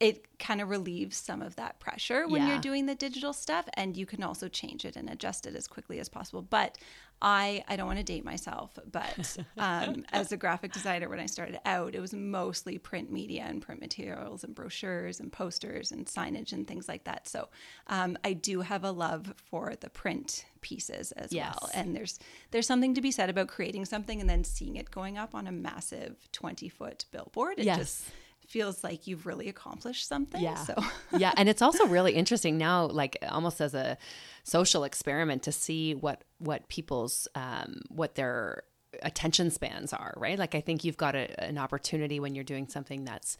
it 0.00 0.38
kind 0.38 0.60
of 0.60 0.68
relieves 0.68 1.16
some 1.16 1.42
of 1.42 1.56
that 1.56 1.80
pressure 1.80 2.28
when 2.28 2.42
Yeah. 2.42 2.48
you're 2.50 2.60
doing 2.60 2.86
the 2.86 2.94
digital 2.94 3.32
stuff 3.32 3.68
and 3.74 3.96
you 3.96 4.06
can 4.06 4.22
also 4.22 4.46
change 4.48 4.84
it 4.84 4.94
and 4.94 5.10
adjust 5.10 5.44
it 5.44 5.56
as 5.56 5.66
quickly 5.66 5.98
as 5.98 6.08
possible 6.08 6.40
but 6.40 6.78
i 7.20 7.62
i 7.68 7.76
don't 7.76 7.86
want 7.86 7.98
to 7.98 8.04
date 8.04 8.24
myself 8.24 8.78
but 8.90 9.36
um, 9.58 10.04
as 10.12 10.30
a 10.32 10.36
graphic 10.36 10.72
designer 10.72 11.08
when 11.08 11.18
i 11.20 11.26
started 11.26 11.58
out 11.64 11.94
it 11.94 12.00
was 12.00 12.12
mostly 12.14 12.78
print 12.78 13.10
media 13.10 13.44
and 13.46 13.60
print 13.62 13.80
materials 13.80 14.44
and 14.44 14.54
brochures 14.54 15.20
and 15.20 15.32
posters 15.32 15.90
and 15.92 16.06
signage 16.06 16.52
and 16.52 16.66
things 16.68 16.88
like 16.88 17.04
that 17.04 17.26
so 17.28 17.48
um, 17.88 18.16
i 18.24 18.32
do 18.32 18.60
have 18.60 18.84
a 18.84 18.90
love 18.90 19.34
for 19.50 19.74
the 19.80 19.90
print 19.90 20.44
pieces 20.60 21.12
as 21.12 21.32
Yes. 21.32 21.56
well 21.60 21.70
and 21.74 21.94
there's 21.94 22.18
there's 22.50 22.66
something 22.66 22.94
to 22.94 23.00
be 23.00 23.10
said 23.10 23.30
about 23.30 23.48
creating 23.48 23.84
something 23.84 24.20
and 24.20 24.28
then 24.28 24.42
seeing 24.44 24.76
it 24.76 24.90
going 24.90 25.16
up 25.18 25.34
on 25.34 25.46
a 25.46 25.52
massive 25.52 26.16
20 26.32 26.68
foot 26.68 27.04
billboard 27.12 27.58
it 27.58 27.64
Yes. 27.64 27.78
just 27.78 28.04
feels 28.48 28.82
like 28.82 29.06
you've 29.06 29.26
really 29.26 29.48
accomplished 29.48 30.08
something. 30.08 30.42
Yeah. 30.42 30.56
So 30.56 30.74
yeah, 31.16 31.32
and 31.36 31.48
it's 31.48 31.62
also 31.62 31.86
really 31.88 32.12
interesting 32.12 32.58
now, 32.58 32.86
like 32.86 33.18
almost 33.28 33.60
as 33.60 33.74
a 33.74 33.98
social 34.42 34.84
experiment, 34.84 35.42
to 35.44 35.52
see 35.52 35.94
what 35.94 36.24
what 36.38 36.68
people's 36.68 37.28
um, 37.34 37.82
what 37.88 38.14
their 38.14 38.62
attention 39.02 39.50
spans 39.50 39.92
are. 39.92 40.14
Right? 40.16 40.38
Like 40.38 40.54
I 40.54 40.60
think 40.60 40.82
you've 40.82 40.96
got 40.96 41.14
a, 41.14 41.44
an 41.44 41.58
opportunity 41.58 42.18
when 42.18 42.34
you're 42.34 42.44
doing 42.44 42.68
something 42.68 43.04
that's 43.04 43.36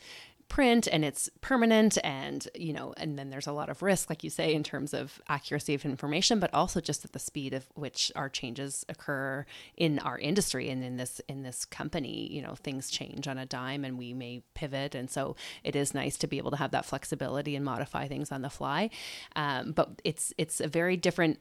print 0.49 0.89
and 0.91 1.05
it's 1.05 1.29
permanent 1.41 1.99
and 2.03 2.49
you 2.55 2.73
know 2.73 2.95
and 2.97 3.19
then 3.19 3.31
there's 3.31 3.47
a 3.47 3.53
lot 3.53 3.69
of 3.69 3.83
risk 3.83 4.09
like 4.09 4.25
you 4.25 4.31
say 4.31 4.55
in 4.55 4.63
terms 4.63 4.95
of 4.95 5.21
accuracy 5.29 5.75
of 5.75 5.85
information 5.85 6.41
but 6.41 6.53
also 6.55 6.81
just 6.81 7.05
at 7.05 7.13
the 7.13 7.19
speed 7.19 7.53
of 7.53 7.67
which 7.75 8.11
our 8.17 8.29
changes 8.29 8.85
occur 8.89 9.45
in 9.77 9.99
our 10.01 10.19
industry 10.19 10.69
and 10.69 10.83
in 10.85 10.97
this 10.97 11.21
in 11.29 11.43
this 11.43 11.65
company. 11.65 12.29
You 12.33 12.43
know 12.43 12.55
things 12.55 12.91
change 12.91 13.29
on 13.29 13.39
a 13.39 13.47
dime 13.47 13.85
and 13.85 13.99
we 13.99 14.13
may 14.13 14.43
pivot. 14.55 14.95
And 14.95 15.11
so 15.11 15.37
it 15.65 15.77
is 15.77 15.95
nice 15.95 16.17
to 16.19 16.27
be 16.27 16.39
able 16.39 16.51
to 16.51 16.57
have 16.57 16.71
that 16.73 16.85
flexibility 16.85 17.57
and 17.57 17.65
modify 17.65 18.09
things 18.09 18.33
on 18.33 18.43
the 18.43 18.51
fly. 18.51 18.91
Um, 19.37 19.73
but 19.73 20.01
it's 20.05 20.33
it's 20.39 20.61
a 20.61 20.69
very 20.69 20.97
different 20.97 21.39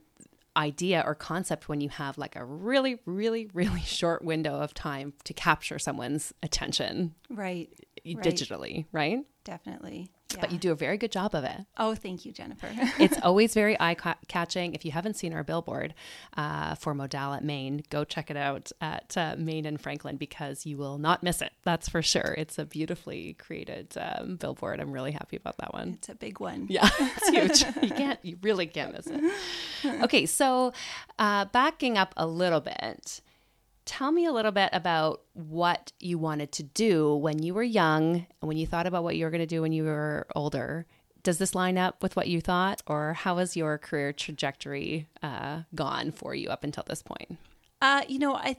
idea 0.58 1.04
or 1.06 1.14
concept 1.16 1.70
when 1.70 1.80
you 1.82 1.90
have 1.90 2.18
like 2.18 2.36
a 2.36 2.44
really 2.44 2.98
really 3.06 3.48
really 3.54 3.80
short 3.86 4.24
window 4.24 4.56
of 4.60 4.74
time 4.74 5.14
to 5.24 5.34
capture 5.34 5.78
someone's 5.80 6.34
attention 6.44 7.14
right, 7.30 7.70
Right. 8.06 8.18
digitally 8.26 8.86
right 8.92 9.20
definitely. 9.44 10.10
But 10.40 10.52
you 10.52 10.58
do 10.58 10.72
a 10.72 10.76
very 10.76 10.98
good 10.98 11.12
job 11.12 11.34
of 11.34 11.44
it 11.46 11.62
Oh, 11.78 11.96
thank 11.96 12.26
you, 12.26 12.32
Jennifer. 12.32 12.68
it's 13.00 13.18
always 13.24 13.54
very 13.54 13.80
eye 13.80 13.96
ca- 13.96 14.18
catching. 14.28 14.74
If 14.74 14.84
you 14.84 14.92
haven't 14.92 15.16
seen 15.16 15.32
our 15.34 15.44
billboard 15.44 15.94
uh, 16.36 16.76
for 16.76 16.94
Modal 16.94 17.34
at 17.34 17.44
Main, 17.44 17.84
go 17.90 18.04
check 18.04 18.30
it 18.30 18.38
out 18.38 18.72
at 18.82 19.16
uh, 19.16 19.36
Main 19.38 19.66
and 19.66 19.80
Franklin 19.80 20.18
because 20.18 20.66
you 20.66 20.78
will 20.78 20.98
not 20.98 21.24
miss 21.24 21.42
it. 21.42 21.54
That's 21.64 21.88
for 21.88 22.02
sure. 22.02 22.36
It's 22.38 22.58
a 22.60 22.66
beautifully 22.66 23.34
created 23.36 23.94
um, 23.98 24.36
billboard. 24.36 24.80
I'm 24.80 24.92
really 24.92 25.12
happy 25.12 25.38
about 25.38 25.58
that 25.60 25.74
one. 25.74 25.94
it's 25.98 26.10
a 26.10 26.16
big 26.16 26.40
one. 26.40 26.68
Yeah, 26.70 26.90
it's 27.00 27.30
huge. 27.64 27.76
You 27.84 27.90
can't, 27.96 28.20
you 28.24 28.38
really 28.42 28.68
can't 28.68 28.94
miss 28.94 29.08
it. 29.08 29.24
Okay, 30.04 30.26
so 30.26 30.74
uh, 31.20 31.46
backing 31.46 31.98
up 31.98 32.14
a 32.18 32.26
little 32.28 32.60
bit, 32.60 33.22
tell 33.88 34.12
me 34.12 34.26
a 34.26 34.32
little 34.32 34.52
bit 34.52 34.70
about 34.74 35.22
what 35.34 35.92
you 36.00 36.20
wanted 36.20 36.52
to 36.52 36.64
do 36.64 37.16
when 37.16 37.42
you 37.42 37.54
were 37.56 37.64
young 37.64 38.16
and 38.42 38.48
when 38.48 38.58
you 38.58 38.68
thought 38.68 38.86
about 38.86 39.04
what 39.04 39.16
you 39.16 39.26
were 39.26 39.32
going 39.32 39.40
to 39.42 39.48
do 39.48 39.62
when 39.64 39.72
you 39.72 39.84
were 39.84 40.28
older. 40.36 40.86
Does 41.24 41.40
this 41.40 41.56
line 41.56 41.78
up 41.78 42.04
with 42.04 42.16
what 42.16 42.28
you 42.28 42.40
thought, 42.40 42.82
or 42.88 43.14
how 43.14 43.38
has 43.38 43.58
your 43.58 43.78
career 43.78 44.14
trajectory 44.14 45.08
uh, 45.24 45.62
gone 45.74 46.12
for 46.12 46.36
you 46.36 46.50
up 46.50 46.64
until 46.64 46.84
this 46.88 47.02
point? 47.02 47.38
Uh, 47.82 48.04
you 48.08 48.20
know, 48.20 48.36
I 48.36 48.58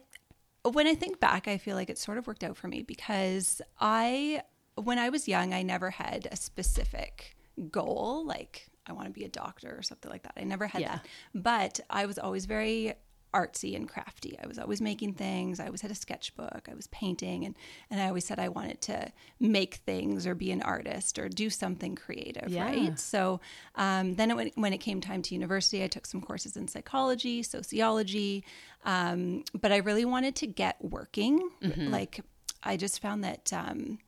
when 0.64 0.86
I 0.86 0.94
think 0.94 1.20
back, 1.20 1.46
I 1.48 1.56
feel 1.56 1.76
like 1.76 1.88
it 1.88 1.96
sort 1.98 2.18
of 2.18 2.26
worked 2.26 2.42
out 2.44 2.56
for 2.56 2.68
me 2.68 2.82
because 2.82 3.62
I, 3.80 4.42
when 4.74 4.98
I 4.98 5.08
was 5.08 5.28
young, 5.28 5.54
I 5.54 5.62
never 5.62 5.88
had 5.90 6.28
a 6.30 6.36
specific 6.36 7.36
goal 7.70 8.24
like 8.26 8.66
I 8.86 8.92
want 8.92 9.06
to 9.06 9.12
be 9.12 9.24
a 9.24 9.28
doctor 9.28 9.74
or 9.78 9.82
something 9.82 10.10
like 10.10 10.22
that. 10.24 10.32
I 10.36 10.44
never 10.44 10.66
had 10.66 10.82
Yeah. 10.82 10.96
that, 10.96 11.06
but 11.34 11.80
I 11.88 12.06
was 12.06 12.18
always 12.18 12.44
very 12.46 12.94
artsy 13.34 13.76
and 13.76 13.88
crafty. 13.88 14.38
I 14.42 14.46
was 14.46 14.58
always 14.58 14.80
making 14.80 15.14
things. 15.14 15.60
I 15.60 15.66
always 15.66 15.80
had 15.82 15.90
a 15.90 15.94
sketchbook. 15.94 16.68
I 16.70 16.74
was 16.74 16.86
painting, 16.88 17.44
and 17.44 17.54
and 17.90 18.00
I 18.00 18.08
always 18.08 18.24
said 18.24 18.38
I 18.38 18.48
wanted 18.48 18.80
to 18.82 19.12
make 19.38 19.74
things 19.76 20.26
or 20.26 20.34
be 20.34 20.50
an 20.50 20.62
artist 20.62 21.18
or 21.18 21.28
do 21.28 21.50
something 21.50 21.94
creative, 21.96 22.48
Yeah. 22.48 22.64
right? 22.64 22.98
So 22.98 23.40
um, 23.76 24.14
then 24.16 24.30
it, 24.30 24.36
when, 24.36 24.50
when 24.54 24.72
it 24.72 24.78
came 24.78 25.00
time 25.00 25.22
to 25.22 25.34
university, 25.34 25.82
I 25.84 25.88
took 25.88 26.06
some 26.06 26.20
courses 26.20 26.56
in 26.56 26.68
psychology, 26.68 27.42
sociology, 27.42 28.44
um, 28.84 29.44
but 29.60 29.72
I 29.72 29.76
really 29.78 30.04
wanted 30.04 30.34
to 30.36 30.46
get 30.46 30.76
working. 30.82 31.50
Like 31.76 32.20
I 32.62 32.76
just 32.76 33.00
found 33.00 33.22
that 33.24 33.52
um, 33.52 33.98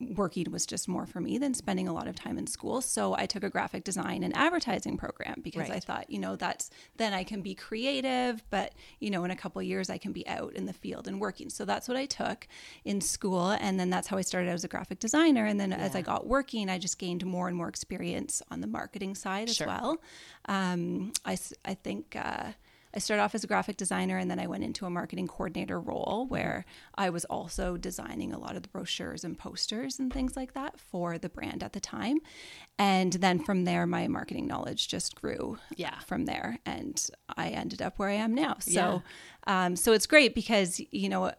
working 0.00 0.50
was 0.52 0.64
just 0.64 0.86
more 0.86 1.06
for 1.06 1.20
me 1.20 1.38
than 1.38 1.54
spending 1.54 1.88
a 1.88 1.92
lot 1.92 2.06
of 2.06 2.14
time 2.14 2.38
in 2.38 2.46
school. 2.46 2.80
So 2.80 3.16
I 3.16 3.26
took 3.26 3.42
a 3.42 3.50
graphic 3.50 3.82
design 3.82 4.22
and 4.22 4.36
advertising 4.36 4.96
program 4.96 5.40
because 5.42 5.70
I 5.70 5.80
thought, 5.80 6.08
you 6.08 6.20
know, 6.20 6.36
that's 6.36 6.70
then 6.96 7.12
I 7.12 7.24
can 7.24 7.42
be 7.42 7.54
creative, 7.54 8.42
but 8.50 8.74
you 9.00 9.10
know, 9.10 9.24
in 9.24 9.32
a 9.32 9.36
couple 9.36 9.60
of 9.60 9.66
years 9.66 9.90
I 9.90 9.98
can 9.98 10.12
be 10.12 10.26
out 10.28 10.52
in 10.54 10.66
the 10.66 10.72
field 10.72 11.08
and 11.08 11.20
working. 11.20 11.50
So 11.50 11.64
that's 11.64 11.88
what 11.88 11.96
I 11.96 12.06
took 12.06 12.46
in 12.84 13.00
school 13.00 13.50
and 13.50 13.78
then 13.78 13.90
that's 13.90 14.06
how 14.06 14.16
I 14.16 14.20
started 14.20 14.50
as 14.50 14.62
a 14.62 14.68
graphic 14.68 15.00
designer 15.00 15.46
and 15.46 15.58
then 15.58 15.72
as 15.72 15.96
I 15.96 16.02
got 16.02 16.26
working, 16.26 16.70
I 16.70 16.78
just 16.78 16.98
gained 16.98 17.26
more 17.26 17.48
and 17.48 17.56
more 17.56 17.68
experience 17.68 18.40
on 18.50 18.60
the 18.60 18.66
marketing 18.68 19.16
side 19.16 19.50
Sure. 19.50 19.68
as 19.68 19.80
well. 19.80 19.98
Um, 20.46 21.12
I, 21.24 21.36
I 21.64 21.74
think 21.74 22.14
uh, 22.16 22.52
I 22.94 22.98
started 23.00 23.22
off 23.22 23.34
as 23.34 23.44
a 23.44 23.46
graphic 23.46 23.76
designer 23.76 24.16
and 24.18 24.30
then 24.30 24.38
I 24.38 24.46
went 24.46 24.64
into 24.64 24.86
a 24.86 24.90
marketing 24.90 25.26
coordinator 25.26 25.78
role 25.78 26.26
where 26.28 26.64
I 26.94 27.10
was 27.10 27.24
also 27.26 27.76
designing 27.76 28.32
a 28.32 28.38
lot 28.38 28.56
of 28.56 28.62
the 28.62 28.68
brochures 28.68 29.24
and 29.24 29.38
posters 29.38 29.98
and 29.98 30.12
things 30.12 30.36
like 30.36 30.54
that 30.54 30.80
for 30.80 31.18
the 31.18 31.28
brand 31.28 31.62
at 31.62 31.72
the 31.74 31.80
time. 31.80 32.18
And 32.78 33.12
then 33.14 33.40
from 33.44 33.64
there, 33.64 33.86
my 33.86 34.08
marketing 34.08 34.46
knowledge 34.46 34.88
just 34.88 35.14
grew 35.20 35.58
Yeah. 35.76 35.98
from 36.00 36.24
there. 36.24 36.58
And 36.64 37.04
I 37.36 37.48
ended 37.50 37.82
up 37.82 37.98
where 37.98 38.08
I 38.08 38.14
am 38.14 38.34
now. 38.34 38.56
So, 38.60 39.02
um, 39.46 39.76
so 39.76 39.92
it's 39.92 40.06
great 40.06 40.34
because, 40.34 40.80
you 40.90 41.08
know, 41.08 41.32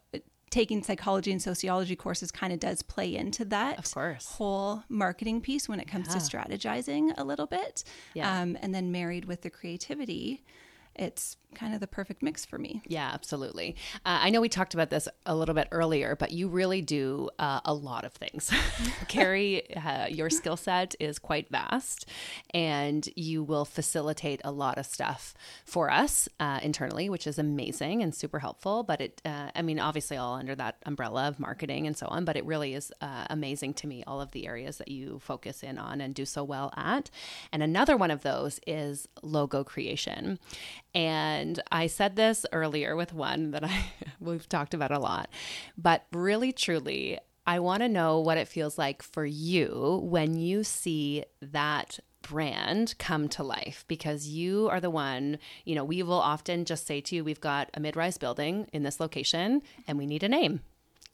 taking 0.51 0.81
psychology 0.83 1.31
and 1.31 1.39
sociology 1.41 1.95
courses 1.95 2.31
kind 2.31 2.51
of 2.51 2.59
does 2.59 2.81
play 2.81 3.15
into 3.15 3.45
that 3.45 3.77
Of 3.77 3.91
course. 3.93 4.25
whole 4.31 4.83
marketing 4.89 5.41
piece 5.41 5.69
when 5.69 5.79
it 5.79 5.87
comes 5.87 6.07
to 6.07 6.17
strategizing 6.17 7.13
a 7.19 7.23
little 7.23 7.45
bit 7.45 7.83
Yeah. 8.15 8.41
um, 8.41 8.57
and 8.61 8.73
then 8.73 8.91
married 8.91 9.25
with 9.25 9.43
the 9.43 9.51
creativity 9.51 10.43
it's 10.99 11.37
kind 11.55 11.73
of 11.73 11.79
the 11.79 11.87
perfect 11.87 12.21
mix 12.21 12.45
for 12.45 12.59
me. 12.59 12.81
Yeah, 12.85 13.09
absolutely. 13.11 13.75
Uh, 14.05 14.19
I 14.21 14.29
know 14.29 14.41
we 14.41 14.49
talked 14.49 14.73
about 14.73 14.89
this 14.89 15.07
a 15.25 15.35
little 15.35 15.55
bit 15.55 15.67
earlier, 15.71 16.15
but 16.15 16.31
you 16.31 16.47
really 16.47 16.81
do 16.81 17.29
uh, 17.39 17.61
a 17.65 17.73
lot 17.73 18.05
of 18.05 18.13
things. 18.13 18.51
Kerry, 19.07 19.75
uh, 19.75 20.07
your 20.07 20.29
skill 20.29 20.57
set 20.57 20.95
is 20.99 21.17
quite 21.17 21.49
vast, 21.49 22.05
and 22.53 23.07
you 23.15 23.43
will 23.43 23.65
facilitate 23.65 24.41
a 24.43 24.51
lot 24.51 24.77
of 24.77 24.85
stuff 24.85 25.33
for 25.65 25.89
us 25.89 26.29
uh, 26.39 26.59
internally, 26.61 27.09
which 27.09 27.25
is 27.25 27.39
amazing 27.39 28.03
and 28.03 28.13
super 28.13 28.39
helpful. 28.39 28.83
But 28.83 29.01
it, 29.01 29.21
uh, 29.25 29.49
I 29.55 29.61
mean, 29.61 29.79
obviously, 29.79 30.17
all 30.17 30.35
under 30.35 30.55
that 30.55 30.77
umbrella 30.85 31.27
of 31.27 31.39
marketing 31.39 31.87
and 31.87 31.97
so 31.97 32.07
on, 32.07 32.25
but 32.25 32.37
it 32.37 32.45
really 32.45 32.73
is 32.73 32.91
uh, 33.01 33.25
amazing 33.29 33.73
to 33.75 33.87
me, 33.87 34.03
all 34.05 34.21
of 34.21 34.31
the 34.31 34.45
areas 34.45 34.77
that 34.77 34.89
you 34.89 35.19
focus 35.19 35.63
in 35.63 35.77
on 35.77 35.99
and 35.99 36.13
do 36.13 36.25
so 36.25 36.43
well 36.43 36.71
at. 36.77 37.09
And 37.51 37.63
another 37.63 37.97
one 37.97 38.11
of 38.11 38.21
those 38.21 38.59
is 38.67 39.07
logo 39.23 39.63
creation. 39.63 40.39
And 40.93 41.61
I 41.71 41.87
said 41.87 42.15
this 42.15 42.45
earlier 42.51 42.95
with 42.95 43.13
one 43.13 43.51
that 43.51 43.63
I 43.63 43.85
we've 44.19 44.49
talked 44.49 44.73
about 44.73 44.91
a 44.91 44.99
lot, 44.99 45.29
but 45.77 46.05
really 46.11 46.51
truly 46.51 47.19
I 47.45 47.59
want 47.59 47.81
to 47.81 47.89
know 47.89 48.19
what 48.19 48.37
it 48.37 48.47
feels 48.47 48.77
like 48.77 49.01
for 49.01 49.25
you 49.25 50.01
when 50.03 50.35
you 50.35 50.63
see 50.63 51.25
that 51.41 51.99
brand 52.21 52.93
come 52.99 53.27
to 53.29 53.43
life 53.43 53.85
because 53.87 54.27
you 54.27 54.69
are 54.69 54.79
the 54.79 54.89
one, 54.89 55.39
you 55.65 55.73
know, 55.73 55.83
we 55.83 56.03
will 56.03 56.19
often 56.19 56.65
just 56.65 56.85
say 56.85 57.01
to 57.01 57.15
you, 57.15 57.23
we've 57.23 57.39
got 57.39 57.69
a 57.73 57.79
mid 57.79 57.95
rise 57.95 58.17
building 58.17 58.67
in 58.71 58.83
this 58.83 58.99
location 58.99 59.61
and 59.87 59.97
we 59.97 60.05
need 60.05 60.21
a 60.21 60.29
name 60.29 60.61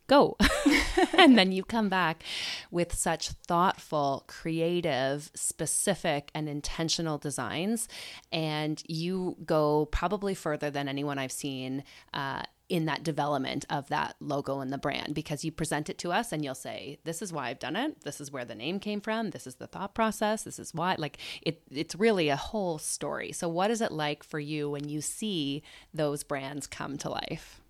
go. 0.08 0.38
and 1.18 1.38
then 1.38 1.52
you 1.52 1.64
come 1.64 1.90
back 1.90 2.24
with 2.72 2.94
such 2.94 3.30
thoughtful, 3.30 4.24
creative, 4.28 5.32
specific, 5.36 6.32
and 6.34 6.48
intentional 6.48 7.18
designs. 7.18 7.88
And 8.32 8.82
you 8.88 9.38
go 9.46 9.86
probably 9.86 10.34
further 10.34 10.70
than 10.70 10.88
anyone 10.88 11.18
I've 11.18 11.32
seen. 11.32 11.84
Uh, 12.14 12.44
in 12.68 12.86
that 12.86 13.04
development 13.04 13.64
of 13.70 13.88
that 13.90 14.16
logo 14.20 14.60
and 14.60 14.74
the 14.74 14.78
brand 14.78 15.14
because 15.14 15.46
you 15.46 15.52
present 15.52 15.90
it 15.90 16.00
to 16.00 16.12
us 16.12 16.32
and 16.32 16.44
you'll 16.44 16.56
say 16.56 16.98
this 17.04 17.22
is 17.22 17.32
why 17.32 17.50
I've 17.50 17.60
done 17.60 17.76
it 17.76 18.02
this 18.02 18.20
is 18.20 18.32
where 18.32 18.46
the 18.46 18.56
name 18.56 18.80
came 18.80 19.02
from 19.02 19.30
this 19.30 19.46
is 19.46 19.56
the 19.56 19.68
thought 19.68 19.94
process 19.94 20.44
this 20.44 20.58
is 20.58 20.74
why 20.74 20.96
like 20.98 21.20
it 21.44 21.62
it's 21.70 21.96
really 21.96 22.30
a 22.30 22.36
whole 22.36 22.80
story 22.80 23.32
so 23.32 23.48
what 23.48 23.70
is 23.70 23.82
it 23.82 23.92
like 23.92 24.24
for 24.24 24.40
you 24.40 24.68
when 24.70 24.90
you 24.90 25.02
see 25.02 25.62
those 25.94 26.24
brands 26.24 26.66
come 26.66 26.98
to 26.98 27.10
life 27.10 27.62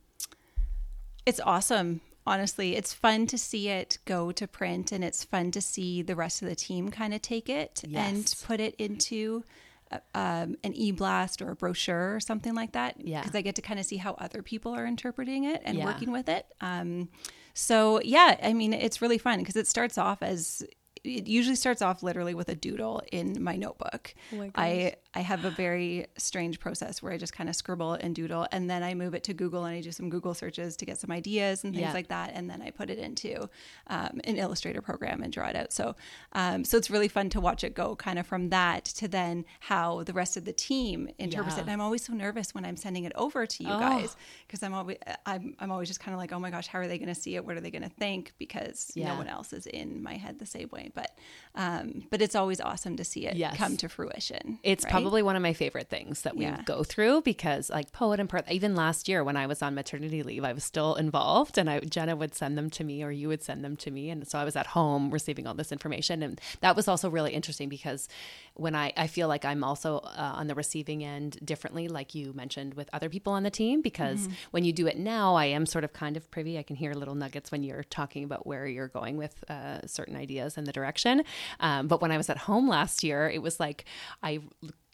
it's 1.25 1.41
awesome 1.41 1.99
honestly 2.25 2.75
it's 2.75 2.93
fun 2.93 3.27
to 3.27 3.37
see 3.37 3.69
it 3.69 3.97
go 4.05 4.31
to 4.31 4.47
print 4.47 4.91
and 4.91 5.03
it's 5.03 5.23
fun 5.23 5.51
to 5.51 5.61
see 5.61 6.01
the 6.01 6.15
rest 6.15 6.41
of 6.41 6.47
the 6.47 6.55
team 6.55 6.89
kind 6.89 7.13
of 7.13 7.21
take 7.21 7.49
it 7.49 7.81
yes. 7.87 8.09
and 8.09 8.35
put 8.47 8.59
it 8.59 8.75
into 8.75 9.43
uh, 9.91 9.99
um, 10.15 10.55
an 10.63 10.73
e-blast 10.73 11.41
or 11.41 11.51
a 11.51 11.55
brochure 11.55 12.15
or 12.15 12.19
something 12.19 12.55
like 12.55 12.71
that 12.71 12.95
yeah 12.99 13.21
because 13.21 13.35
i 13.35 13.41
get 13.41 13.55
to 13.55 13.61
kind 13.61 13.79
of 13.79 13.85
see 13.85 13.97
how 13.97 14.13
other 14.15 14.41
people 14.41 14.73
are 14.73 14.85
interpreting 14.85 15.43
it 15.43 15.61
and 15.65 15.77
yeah. 15.77 15.85
working 15.85 16.11
with 16.11 16.27
it 16.27 16.45
um, 16.61 17.07
so 17.53 18.01
yeah 18.03 18.37
i 18.41 18.53
mean 18.53 18.73
it's 18.73 19.01
really 19.01 19.17
fun 19.17 19.39
because 19.39 19.55
it 19.55 19.67
starts 19.67 19.97
off 19.97 20.23
as 20.23 20.63
it 21.05 21.27
usually 21.27 21.55
starts 21.55 21.81
off 21.81 22.03
literally 22.03 22.33
with 22.33 22.49
a 22.49 22.55
doodle 22.55 23.01
in 23.11 23.41
my 23.41 23.55
notebook. 23.55 24.13
Oh 24.33 24.37
my 24.37 24.51
I 24.55 24.95
I 25.15 25.21
have 25.21 25.45
a 25.45 25.49
very 25.49 26.07
strange 26.17 26.59
process 26.59 27.01
where 27.01 27.13
I 27.13 27.17
just 27.17 27.33
kind 27.33 27.49
of 27.49 27.55
scribble 27.55 27.93
and 27.93 28.13
doodle, 28.13 28.47
and 28.51 28.69
then 28.69 28.83
I 28.83 28.93
move 28.93 29.13
it 29.13 29.23
to 29.25 29.33
Google 29.33 29.65
and 29.65 29.75
I 29.75 29.81
do 29.81 29.91
some 29.91 30.09
Google 30.09 30.33
searches 30.33 30.75
to 30.77 30.85
get 30.85 30.97
some 30.97 31.11
ideas 31.11 31.63
and 31.63 31.73
things 31.73 31.87
yeah. 31.87 31.93
like 31.93 32.09
that, 32.09 32.31
and 32.33 32.49
then 32.49 32.61
I 32.61 32.71
put 32.71 32.89
it 32.89 32.99
into 32.99 33.49
um, 33.87 34.19
an 34.25 34.37
Illustrator 34.37 34.81
program 34.81 35.23
and 35.23 35.31
draw 35.31 35.47
it 35.47 35.55
out. 35.55 35.71
So, 35.71 35.95
um, 36.33 36.63
so 36.63 36.77
it's 36.77 36.89
really 36.89 37.07
fun 37.07 37.29
to 37.29 37.39
watch 37.39 37.63
it 37.63 37.73
go 37.73 37.95
kind 37.95 38.19
of 38.19 38.27
from 38.27 38.49
that 38.49 38.85
to 38.85 39.07
then 39.07 39.45
how 39.61 40.03
the 40.03 40.13
rest 40.13 40.37
of 40.37 40.45
the 40.45 40.53
team 40.53 41.09
interprets 41.17 41.55
yeah. 41.55 41.61
it. 41.61 41.63
And 41.63 41.71
I'm 41.71 41.81
always 41.81 42.03
so 42.03 42.13
nervous 42.13 42.53
when 42.53 42.65
I'm 42.65 42.77
sending 42.77 43.05
it 43.05 43.13
over 43.15 43.45
to 43.45 43.63
you 43.63 43.71
oh. 43.71 43.79
guys 43.79 44.15
because 44.47 44.63
I'm 44.63 44.73
always 44.73 44.97
I'm 45.25 45.55
I'm 45.59 45.71
always 45.71 45.87
just 45.87 45.99
kind 45.99 46.13
of 46.13 46.19
like, 46.19 46.31
oh 46.33 46.39
my 46.39 46.49
gosh, 46.49 46.67
how 46.67 46.79
are 46.79 46.87
they 46.87 46.97
going 46.97 47.09
to 47.09 47.15
see 47.15 47.35
it? 47.35 47.45
What 47.45 47.55
are 47.55 47.61
they 47.61 47.71
going 47.71 47.83
to 47.83 47.89
think? 47.89 48.33
Because 48.37 48.91
yeah. 48.95 49.09
no 49.09 49.17
one 49.17 49.27
else 49.27 49.53
is 49.53 49.65
in 49.67 50.03
my 50.03 50.15
head 50.15 50.39
the 50.39 50.45
same 50.45 50.69
way. 50.71 50.91
But 50.93 51.17
um, 51.55 52.03
but 52.09 52.21
it's 52.21 52.35
always 52.35 52.59
awesome 52.59 52.97
to 52.97 53.03
see 53.03 53.27
it 53.27 53.35
yes. 53.35 53.55
come 53.55 53.77
to 53.77 53.87
fruition. 53.87 54.59
It's 54.63 54.83
right? 54.83 54.91
Probably 55.05 55.21
one 55.21 55.35
of 55.35 55.41
my 55.43 55.53
favorite 55.53 55.87
things 55.87 56.23
that 56.23 56.35
we 56.35 56.45
yeah. 56.45 56.61
go 56.65 56.83
through 56.83 57.21
because 57.21 57.69
like 57.69 57.91
poet 57.91 58.19
and 58.19 58.27
Perth, 58.27 58.49
even 58.49 58.75
last 58.75 59.07
year 59.07 59.23
when 59.23 59.37
I 59.37 59.45
was 59.45 59.61
on 59.61 59.75
maternity 59.75 60.23
leave, 60.23 60.43
I 60.43 60.51
was 60.51 60.63
still 60.63 60.95
involved 60.95 61.59
and 61.59 61.69
I 61.69 61.79
Jenna 61.81 62.15
would 62.15 62.33
send 62.33 62.57
them 62.57 62.71
to 62.71 62.83
me 62.83 63.03
or 63.03 63.11
you 63.11 63.27
would 63.27 63.43
send 63.43 63.63
them 63.63 63.75
to 63.77 63.91
me. 63.91 64.09
And 64.09 64.27
so 64.27 64.39
I 64.39 64.43
was 64.43 64.55
at 64.55 64.67
home 64.67 65.11
receiving 65.11 65.45
all 65.45 65.53
this 65.53 65.71
information. 65.71 66.23
And 66.23 66.41
that 66.61 66.75
was 66.75 66.87
also 66.87 67.07
really 67.09 67.33
interesting 67.33 67.69
because 67.69 68.07
when 68.55 68.73
I, 68.73 68.93
I 68.97 69.07
feel 69.07 69.27
like 69.27 69.45
I'm 69.45 69.63
also 69.63 69.97
uh, 69.97 70.33
on 70.35 70.47
the 70.47 70.55
receiving 70.55 71.03
end 71.03 71.37
differently, 71.45 71.87
like 71.87 72.15
you 72.15 72.33
mentioned 72.33 72.73
with 72.73 72.89
other 72.91 73.09
people 73.09 73.33
on 73.33 73.43
the 73.43 73.51
team, 73.51 73.81
because 73.81 74.21
mm-hmm. 74.21 74.33
when 74.51 74.63
you 74.63 74.73
do 74.73 74.87
it 74.87 74.97
now, 74.97 75.35
I 75.35 75.45
am 75.45 75.65
sort 75.65 75.83
of 75.83 75.93
kind 75.93 76.17
of 76.17 76.31
privy. 76.31 76.57
I 76.57 76.63
can 76.63 76.77
hear 76.77 76.93
little 76.93 77.15
nuggets 77.15 77.51
when 77.51 77.63
you're 77.63 77.83
talking 77.83 78.23
about 78.23 78.47
where 78.47 78.65
you're 78.65 78.87
going 78.87 79.17
with 79.17 79.43
uh, 79.51 79.85
certain 79.85 80.15
ideas 80.15 80.57
and 80.57 80.65
the 80.65 80.71
direction. 80.71 81.23
Um, 81.59 81.87
but 81.87 82.01
when 82.01 82.11
I 82.11 82.17
was 82.17 82.29
at 82.29 82.37
home 82.37 82.67
last 82.67 83.03
year, 83.03 83.29
it 83.29 83.41
was 83.41 83.59
like 83.59 83.85
I 84.23 84.39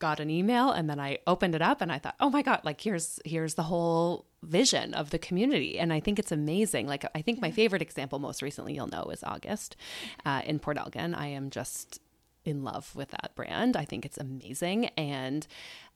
got 0.02 0.20
an 0.20 0.30
email 0.30 0.72
and 0.72 0.90
then 0.90 1.00
I 1.00 1.20
opened 1.26 1.56
it 1.56 1.62
up 1.62 1.80
and 1.80 1.92
I 1.92 2.00
thought, 2.00 2.16
oh 2.20 2.30
my 2.30 2.42
God, 2.42 2.62
like 2.66 2.82
here's 2.82 3.22
here's 3.24 3.54
the 3.54 3.64
whole 3.64 4.26
vision 4.44 4.94
of 4.94 5.12
the 5.12 5.20
community. 5.20 5.80
And 5.80 5.94
I 5.94 6.02
think 6.02 6.20
it's 6.20 6.32
amazing. 6.32 6.88
Like 6.88 7.06
I 7.16 7.22
think 7.22 7.40
my 7.40 7.52
favorite 7.52 7.82
example 7.82 8.20
most 8.20 8.42
recently 8.42 8.74
you'll 8.74 8.88
know 8.88 9.04
is 9.06 9.24
August 9.24 9.78
uh, 10.26 10.42
in 10.46 10.60
Port 10.60 10.78
Elgin. 10.78 11.16
I 11.16 11.28
am 11.28 11.50
just 11.50 12.02
in 12.44 12.64
love 12.64 12.94
with 12.96 13.12
that 13.12 13.32
brand. 13.36 13.78
I 13.78 13.86
think 13.86 14.06
it's 14.06 14.18
amazing. 14.18 14.88
And 14.98 15.46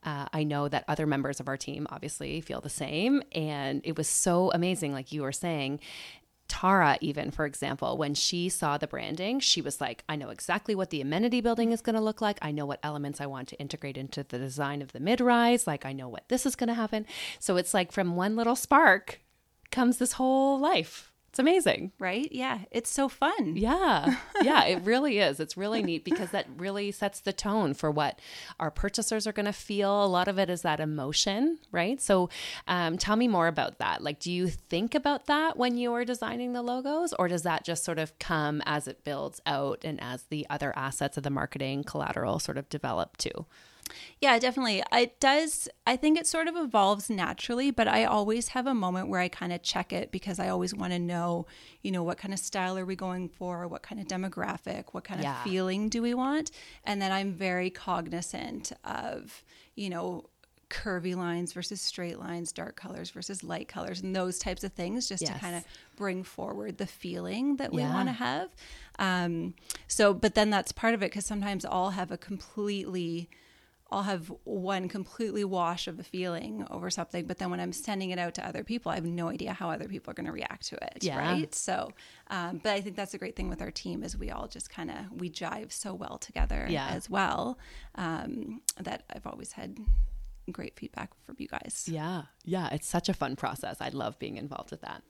uh, 0.04 0.28
I 0.32 0.44
know 0.44 0.68
that 0.68 0.86
other 0.88 1.08
members 1.08 1.40
of 1.40 1.48
our 1.48 1.58
team 1.58 1.88
obviously 1.90 2.40
feel 2.40 2.62
the 2.62 2.70
same. 2.70 3.24
And 3.32 3.82
it 3.84 3.98
was 3.98 4.08
so 4.08 4.52
amazing, 4.52 4.94
like 4.94 5.12
you 5.12 5.24
were 5.24 5.32
saying. 5.32 5.80
Tara, 6.56 6.98
even 7.02 7.32
for 7.32 7.46
example, 7.46 7.98
when 7.98 8.14
she 8.14 8.48
saw 8.48 8.78
the 8.78 8.88
branding, 8.88 9.42
she 9.42 9.62
was 9.62 9.82
like, 9.82 10.06
I 10.08 10.16
know 10.16 10.30
exactly 10.30 10.74
what 10.74 10.90
the 10.90 11.02
amenity 11.02 11.42
building 11.42 11.74
is 11.74 11.82
going 11.82 11.98
to 11.98 12.02
look 12.02 12.22
like. 12.22 12.40
I 12.42 12.52
know 12.52 12.66
what 12.66 12.80
elements 12.82 13.20
I 13.20 13.26
want 13.26 13.50
to 13.50 13.60
integrate 13.60 13.98
into 13.98 14.24
the 14.24 14.38
design 14.38 14.82
of 14.82 14.94
the 14.94 15.02
mid 15.02 15.20
rise. 15.20 15.68
Like, 15.68 15.86
I 15.86 15.92
know 15.92 16.08
what 16.08 16.30
this 16.30 16.46
is 16.46 16.56
going 16.56 16.70
to 16.70 16.74
happen. 16.74 17.08
So 17.40 17.58
it's 17.58 17.74
like 17.74 17.92
from 17.92 18.16
one 18.16 18.38
little 18.38 18.56
spark 18.56 19.20
comes 19.70 19.98
this 19.98 20.14
whole 20.14 20.58
life 20.58 21.12
it's 21.36 21.40
amazing. 21.42 21.92
Right? 22.00 22.30
Yeah. 22.32 22.60
It's 22.72 22.90
so 22.90 23.10
fun. 23.10 23.58
Yeah. 23.58 24.16
Yeah, 24.42 24.64
it 24.64 24.82
really 24.86 25.20
is. 25.20 25.42
It's 25.42 25.58
really 25.58 25.84
neat 25.84 26.06
because 26.06 26.30
that 26.30 26.48
really 26.56 26.94
sets 26.94 27.20
the 27.20 27.34
tone 27.34 27.74
for 27.74 27.92
what 27.92 28.22
our 28.58 28.72
purchasers 28.72 29.28
are 29.28 29.34
going 29.34 29.46
to 29.46 29.52
feel. 29.52 30.06
A 30.06 30.08
lot 30.08 30.30
of 30.30 30.40
it 30.40 30.50
is 30.50 30.62
that 30.62 30.80
emotion, 30.80 31.60
right? 31.74 32.02
So 32.02 32.30
um, 32.70 32.98
tell 32.98 33.18
me 33.18 33.28
more 33.28 33.48
about 33.48 33.80
that. 33.80 34.02
Like, 34.02 34.22
do 34.22 34.32
you 34.32 34.48
think 34.48 34.96
about 34.96 35.26
that 35.26 35.58
when 35.58 35.76
you 35.76 35.92
are 35.92 36.06
designing 36.06 36.54
the 36.54 36.62
logos, 36.62 37.12
or 37.20 37.28
does 37.28 37.44
that 37.44 37.66
just 37.66 37.84
sort 37.84 38.00
of 38.00 38.18
come 38.18 38.64
as 38.66 38.88
it 38.88 39.04
builds 39.04 39.42
out 39.46 39.84
and 39.84 40.02
as 40.02 40.24
the 40.30 40.48
other 40.50 40.72
assets 40.78 41.18
of 41.18 41.24
the 41.24 41.30
marketing 41.30 41.84
collateral 41.84 42.40
sort 42.40 42.58
of 42.58 42.70
develop 42.70 43.18
too? 43.18 43.46
Yeah, 44.22 44.40
definitely. 44.40 44.84
It 44.92 45.20
does. 45.20 45.70
I 45.86 45.96
think 45.96 46.18
it 46.18 46.26
sort 46.26 46.48
of 46.48 46.56
evolves 46.56 47.10
naturally, 47.10 47.72
but 47.72 47.88
I 47.88 48.06
always 48.06 48.50
have 48.50 48.68
a 48.68 48.74
moment 48.74 49.10
where 49.10 49.20
I 49.20 49.28
kind 49.28 49.54
of 49.54 49.62
check 49.62 49.94
it 49.94 50.12
because 50.12 50.40
I 50.40 50.50
always 50.50 50.74
want 50.74 50.94
to 50.94 51.00
know, 51.00 51.46
you 51.82 51.92
know, 51.92 52.04
what 52.04 52.18
kind 52.18 52.34
of 52.34 52.40
style 52.40 52.78
are 52.78 52.86
we 52.86 52.96
going 52.96 53.30
for? 53.30 53.68
What 53.68 53.84
kind 53.84 54.02
of 54.02 54.08
demographic? 54.08 54.86
What 54.92 55.04
kind 55.04 55.22
yeah. 55.22 55.38
of 55.38 55.44
feeling 55.44 55.90
do 55.90 56.02
we 56.02 56.14
want? 56.14 56.52
And 56.84 57.02
then 57.02 57.12
I'm 57.12 57.34
very 57.34 57.70
cognizant 57.70 58.72
of, 58.84 59.44
you 59.76 59.90
know, 59.90 60.30
curvy 60.70 61.16
lines 61.16 61.54
versus 61.54 61.80
straight 61.82 62.20
lines, 62.20 62.52
dark 62.52 62.76
colors 62.76 63.12
versus 63.12 63.44
light 63.44 63.68
colors, 63.68 64.02
and 64.02 64.16
those 64.16 64.40
types 64.40 64.64
of 64.64 64.74
things, 64.74 65.08
just 65.08 65.22
yes. 65.22 65.34
to 65.34 65.40
kind 65.40 65.56
of 65.56 65.64
bring 65.96 66.24
forward 66.24 66.78
the 66.78 66.88
feeling 66.88 67.58
that 67.58 67.72
we 67.72 67.82
yeah. 67.82 67.94
want 67.94 68.10
to 68.10 68.14
have. 68.14 68.50
Um, 68.98 69.54
so, 69.88 70.14
but 70.14 70.36
then 70.36 70.50
that's 70.50 70.72
part 70.72 70.94
of 70.94 71.04
it 71.04 71.12
because 71.12 71.26
sometimes 71.26 71.66
I'll 71.66 71.92
have 71.92 72.12
a 72.12 72.18
completely 72.18 73.30
I'll 73.92 74.04
have 74.04 74.32
one 74.44 74.90
completely 74.90 75.44
wash 75.44 75.88
of 75.88 76.00
a 76.00 76.04
feeling 76.04 76.66
over 76.72 76.90
something, 76.90 77.26
but 77.26 77.38
then 77.38 77.52
when 77.52 77.60
I'm 77.60 77.72
sending 77.72 78.10
it 78.10 78.18
out 78.18 78.34
to 78.36 78.48
other 78.48 78.64
people, 78.64 78.92
I 78.92 78.96
have 78.96 79.06
no 79.06 79.30
idea 79.30 79.54
how 79.54 79.70
other 79.70 79.88
people 79.88 80.12
are 80.12 80.16
going 80.16 80.26
to 80.26 80.32
react 80.32 80.68
to 80.68 80.76
it. 80.76 81.04
Yeah. 81.04 81.20
Right. 81.20 81.54
So, 81.54 81.92
um, 82.30 82.60
but 82.64 82.74
I 82.74 82.82
think 82.82 82.96
that's 82.96 83.14
a 83.14 83.20
great 83.20 83.36
thing 83.36 83.48
with 83.48 83.62
our 83.62 83.72
team 83.72 84.04
is 84.04 84.18
we 84.18 84.32
all 84.32 84.48
just 84.48 84.70
kind 84.70 84.90
of 84.90 84.98
we 85.12 85.30
jive 85.30 85.72
so 85.72 85.94
well 85.94 86.18
together 86.18 86.66
yeah. 86.68 86.88
as 86.90 87.10
well 87.10 87.60
um, 87.96 88.62
that 88.82 89.04
I've 89.14 89.28
always 89.28 89.52
had 89.52 89.78
great 90.52 90.76
feedback 90.78 91.12
from 91.26 91.36
you 91.40 91.48
guys. 91.48 91.88
Yeah. 91.92 92.24
Yeah. 92.44 92.70
It's 92.72 92.88
such 92.88 93.10
a 93.10 93.14
fun 93.14 93.36
process. 93.36 93.78
I 93.80 93.90
love 93.90 94.18
being 94.20 94.38
involved 94.38 94.72
with 94.72 94.82
that. 94.82 95.02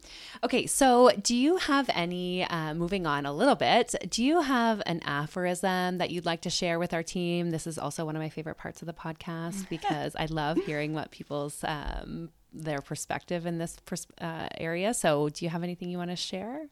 Okay. 0.44 0.66
So, 0.66 1.12
do 1.22 1.36
you 1.36 1.58
have 1.58 1.90
any, 1.94 2.44
uh, 2.46 2.74
moving 2.74 3.06
on 3.06 3.26
a 3.26 3.34
little 3.34 3.56
bit, 3.56 3.94
do 4.10 4.24
you 4.24 4.42
have 4.42 4.82
an 4.86 5.02
aphorism 5.04 5.98
that 5.98 6.10
you'd 6.12 6.26
like 6.26 6.42
to 6.42 6.50
share 6.50 6.80
with 6.80 6.94
our 6.94 7.04
team? 7.04 7.52
This 7.52 7.68
is 7.68 7.78
also 7.78 8.06
one 8.06 8.16
of 8.16 8.22
my 8.22 8.30
favorite 8.30 8.58
parts 8.58 8.82
of 8.82 8.86
the 8.86 8.94
podcast 8.94 9.68
because 9.70 10.16
I 10.16 10.26
love 10.26 10.58
hearing 10.66 10.94
what 10.94 11.12
people's, 11.12 11.64
um, 11.64 12.30
their 12.54 12.80
perspective 12.80 13.46
in 13.46 13.58
this 13.58 13.76
pers- 13.86 14.08
uh, 14.22 14.48
area. 14.58 14.94
So, 14.94 15.30
do 15.30 15.44
you 15.44 15.50
have 15.50 15.64
anything 15.64 15.90
you 15.90 15.98
want 15.98 16.12
to 16.12 16.16
share? 16.16 16.68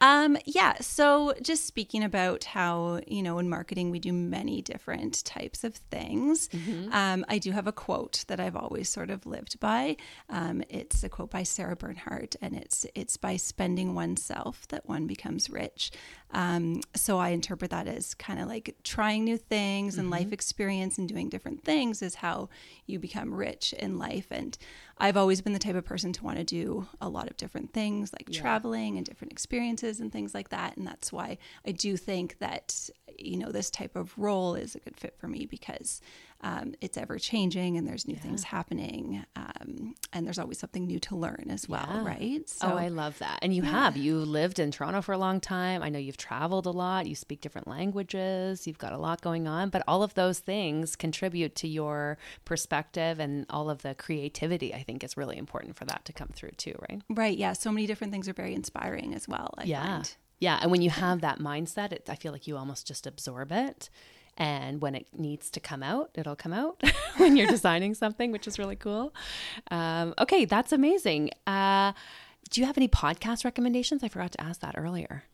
Um, 0.00 0.36
yeah. 0.44 0.74
So 0.80 1.34
just 1.42 1.66
speaking 1.66 2.02
about 2.02 2.44
how, 2.44 3.00
you 3.06 3.22
know, 3.22 3.38
in 3.38 3.48
marketing, 3.48 3.90
we 3.90 3.98
do 3.98 4.12
many 4.12 4.62
different 4.62 5.24
types 5.24 5.64
of 5.64 5.74
things. 5.74 6.48
Mm-hmm. 6.48 6.92
Um, 6.92 7.24
I 7.28 7.38
do 7.38 7.52
have 7.52 7.66
a 7.66 7.72
quote 7.72 8.24
that 8.28 8.40
I've 8.40 8.56
always 8.56 8.88
sort 8.88 9.10
of 9.10 9.26
lived 9.26 9.60
by. 9.60 9.96
Um, 10.28 10.62
it's 10.68 11.02
a 11.04 11.08
quote 11.08 11.30
by 11.30 11.42
Sarah 11.42 11.76
Bernhardt, 11.76 12.36
and 12.40 12.54
it's, 12.56 12.86
it's 12.94 13.16
by 13.16 13.36
spending 13.36 13.94
oneself 13.94 14.66
that 14.68 14.88
one 14.88 15.06
becomes 15.06 15.50
rich. 15.50 15.90
Um, 16.32 16.80
so 16.94 17.18
I 17.18 17.30
interpret 17.30 17.70
that 17.72 17.88
as 17.88 18.14
kind 18.14 18.40
of 18.40 18.48
like 18.48 18.76
trying 18.84 19.24
new 19.24 19.36
things 19.36 19.96
and 19.96 20.10
Mm-hmm. 20.10 20.24
life 20.24 20.32
experience 20.32 20.98
and 20.98 21.08
doing 21.08 21.28
different 21.28 21.62
things 21.62 22.02
is 22.02 22.16
how 22.16 22.48
you 22.86 22.98
become 22.98 23.32
rich 23.32 23.72
in 23.74 23.98
life. 23.98 24.26
And 24.30 24.56
I've 25.00 25.16
always 25.16 25.40
been 25.40 25.52
the 25.54 25.58
type 25.58 25.74
of 25.76 25.84
person 25.84 26.12
to 26.12 26.24
want 26.24 26.38
to 26.38 26.44
do 26.44 26.86
a 27.00 27.08
lot 27.08 27.28
of 27.30 27.36
different 27.36 27.72
things 27.72 28.12
like 28.12 28.30
traveling 28.30 28.96
and 28.96 29.06
different 29.06 29.32
experiences 29.32 29.98
and 30.00 30.12
things 30.12 30.34
like 30.34 30.50
that. 30.50 30.76
And 30.76 30.86
that's 30.86 31.12
why 31.12 31.38
I 31.66 31.72
do 31.72 31.96
think 31.96 32.38
that, 32.38 32.90
you 33.18 33.36
know, 33.38 33.50
this 33.50 33.70
type 33.70 33.96
of 33.96 34.16
role 34.18 34.54
is 34.54 34.74
a 34.74 34.78
good 34.80 34.96
fit 34.98 35.14
for 35.18 35.26
me 35.28 35.46
because 35.46 36.00
um, 36.42 36.74
it's 36.80 36.96
ever 36.96 37.18
changing 37.18 37.76
and 37.76 37.86
there's 37.86 38.08
new 38.08 38.16
things 38.16 38.44
happening. 38.44 39.24
Um, 39.36 39.94
and 40.12 40.24
there's 40.24 40.38
always 40.38 40.58
something 40.58 40.86
new 40.86 40.98
to 41.00 41.14
learn 41.16 41.46
as 41.50 41.68
well, 41.68 41.86
Yeah. 41.86 42.06
right? 42.06 42.48
So, 42.48 42.68
oh, 42.72 42.76
I 42.76 42.88
love 42.88 43.18
that. 43.18 43.40
And 43.42 43.54
you 43.54 43.62
have. 43.62 43.96
You 43.96 44.16
lived 44.20 44.58
in 44.58 44.70
Toronto 44.70 45.02
for 45.02 45.12
a 45.12 45.18
long 45.18 45.40
time. 45.40 45.82
I 45.82 45.90
know 45.90 45.98
you've 45.98 46.16
traveled 46.16 46.64
a 46.66 46.70
lot. 46.70 47.06
You 47.06 47.14
speak 47.14 47.42
different 47.42 47.68
languages. 47.68 48.66
You've 48.66 48.78
got 48.78 48.92
a 48.94 48.98
lot 48.98 49.20
going 49.20 49.46
on. 49.46 49.68
But 49.68 49.82
all 49.86 50.02
of 50.02 50.14
those 50.14 50.38
things 50.38 50.96
contribute 50.96 51.54
to 51.56 51.68
your 51.68 52.16
perspective 52.46 53.20
and 53.20 53.44
all 53.50 53.68
of 53.68 53.82
the 53.82 53.94
creativity. 53.94 54.72
I 54.74 54.82
think 54.82 54.89
is 54.98 55.16
really 55.16 55.38
important 55.38 55.76
for 55.76 55.84
that 55.86 56.04
to 56.06 56.12
come 56.12 56.28
through 56.28 56.52
too, 56.56 56.74
right? 56.88 57.02
right. 57.08 57.36
Yeah. 57.36 57.52
So 57.52 57.70
many 57.70 57.86
different 57.86 58.12
things 58.12 58.28
are 58.28 58.32
very 58.32 58.54
inspiring 58.54 59.14
as 59.14 59.28
well. 59.28 59.54
I 59.58 59.64
yeah. 59.64 59.84
find. 59.84 60.14
Yeah. 60.38 60.58
And 60.60 60.70
when 60.70 60.82
you 60.82 60.90
have 60.90 61.20
that 61.20 61.38
mindset, 61.38 61.92
it, 61.92 62.08
I 62.08 62.14
feel 62.14 62.32
like 62.32 62.46
you 62.46 62.56
almost 62.56 62.86
just 62.86 63.06
absorb 63.06 63.52
it. 63.52 63.90
And 64.36 64.80
when 64.80 64.94
it 64.94 65.06
needs 65.16 65.50
to 65.50 65.60
come 65.60 65.82
out, 65.82 66.10
it'll 66.14 66.36
come 66.36 66.52
out 66.52 66.82
when 67.18 67.36
you're 67.36 67.46
designing 67.46 67.94
something, 67.94 68.32
which 68.32 68.46
is 68.46 68.58
really 68.58 68.76
cool. 68.76 69.14
Um, 69.70 70.14
okay, 70.18 70.44
that's 70.46 70.72
amazing. 70.72 71.30
Uh, 71.46 71.92
do 72.48 72.60
you 72.60 72.66
have 72.66 72.78
any 72.78 72.88
podcast 72.88 73.44
recommendations? 73.44 74.02
I 74.02 74.08
forgot 74.08 74.32
to 74.32 74.40
ask 74.40 74.60
that 74.60 74.76
earlier. 74.78 75.24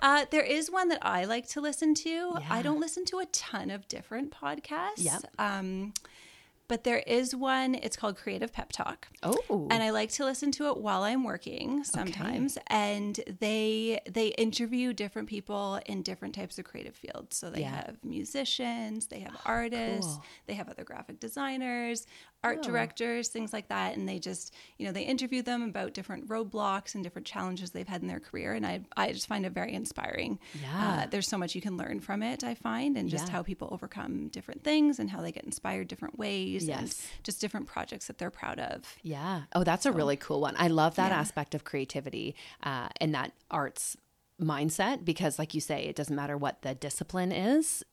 Uh, 0.00 0.26
there 0.30 0.42
is 0.42 0.70
one 0.70 0.88
that 0.88 0.98
I 1.02 1.24
like 1.24 1.48
to 1.50 1.60
listen 1.60 1.94
to. 1.94 2.38
I 2.48 2.62
don't 2.62 2.80
listen 2.80 3.04
to 3.06 3.18
a 3.18 3.26
ton 3.26 3.70
of 3.70 3.86
different 3.88 4.32
podcasts. 4.32 4.98
Yep. 4.98 5.24
Um, 5.38 5.92
but 6.72 6.84
there 6.84 7.00
is 7.06 7.36
one. 7.36 7.74
It's 7.74 7.98
called 7.98 8.16
Creative 8.16 8.50
Pep 8.50 8.72
Talk. 8.72 9.08
Oh, 9.22 9.68
and 9.70 9.82
I 9.82 9.90
like 9.90 10.10
to 10.12 10.24
listen 10.24 10.50
to 10.52 10.68
it 10.70 10.78
while 10.78 11.02
I'm 11.02 11.22
working 11.22 11.84
sometimes. 11.84 12.56
And 12.68 13.20
they 13.40 14.00
they 14.10 14.28
interview 14.28 14.94
different 14.94 15.28
people 15.28 15.80
in 15.84 16.00
different 16.02 16.34
types 16.34 16.58
of 16.58 16.64
creative 16.64 16.96
fields. 16.96 17.36
So 17.36 17.50
they 17.50 17.60
Yeah. 17.60 17.76
have 17.84 17.98
musicians, 18.02 19.08
they 19.08 19.20
have 19.20 19.36
artists, 19.44 20.14
cool. 20.14 20.24
they 20.46 20.54
have 20.54 20.70
other 20.70 20.82
graphic 20.82 21.20
designers, 21.20 22.06
art 22.44 22.62
directors, 22.62 23.28
things 23.28 23.52
like 23.52 23.68
that. 23.68 23.96
And 23.96 24.08
they 24.08 24.18
just 24.18 24.52
you 24.78 24.86
know 24.86 24.92
they 24.92 25.02
interview 25.02 25.42
them 25.42 25.62
about 25.62 25.94
different 25.94 26.28
roadblocks 26.28 26.94
and 26.94 27.02
different 27.04 27.26
challenges 27.26 27.70
they've 27.70 27.86
had 27.88 28.02
in 28.02 28.08
their 28.08 28.20
career. 28.20 28.52
And 28.52 28.66
I 28.66 28.80
I 28.96 29.12
just 29.12 29.26
find 29.28 29.46
it 29.46 29.52
very 29.52 29.72
inspiring. 29.72 30.38
Yeah. 30.60 31.02
Uh, 31.02 31.06
there's 31.06 31.28
so 31.28 31.38
much 31.38 31.54
you 31.54 31.60
can 31.60 31.76
learn 31.76 32.00
from 32.00 32.22
it. 32.22 32.42
I 32.44 32.54
find 32.54 32.96
and 32.96 33.08
just 33.08 33.26
Yeah. 33.26 33.32
how 33.32 33.42
people 33.42 33.68
overcome 33.70 34.28
different 34.28 34.64
things 34.64 34.98
and 34.98 35.10
how 35.10 35.20
they 35.22 35.32
get 35.32 35.44
inspired 35.44 35.88
different 35.88 36.18
ways. 36.18 36.68
And 36.68 36.82
Yes. 36.88 37.06
just 37.22 37.40
different 37.40 37.66
projects 37.66 38.06
that 38.08 38.18
they're 38.18 38.30
proud 38.30 38.58
of. 38.58 38.96
Yeah. 39.02 39.42
Oh, 39.54 39.64
that's 39.64 39.86
a 39.86 39.92
really 39.92 40.16
cool 40.16 40.40
one. 40.40 40.54
I 40.58 40.68
love 40.68 40.96
that 40.96 41.12
aspect 41.12 41.54
of 41.54 41.64
creativity 41.64 42.34
uh, 42.62 42.88
and 43.00 43.14
that 43.14 43.32
arts 43.50 43.96
mindset 44.40 45.04
because, 45.04 45.38
like 45.38 45.54
you 45.54 45.60
say, 45.60 45.84
it 45.84 45.94
doesn't 45.94 46.16
matter 46.16 46.36
what 46.36 46.62
the 46.62 46.74
discipline 46.74 47.30
is. 47.30 47.84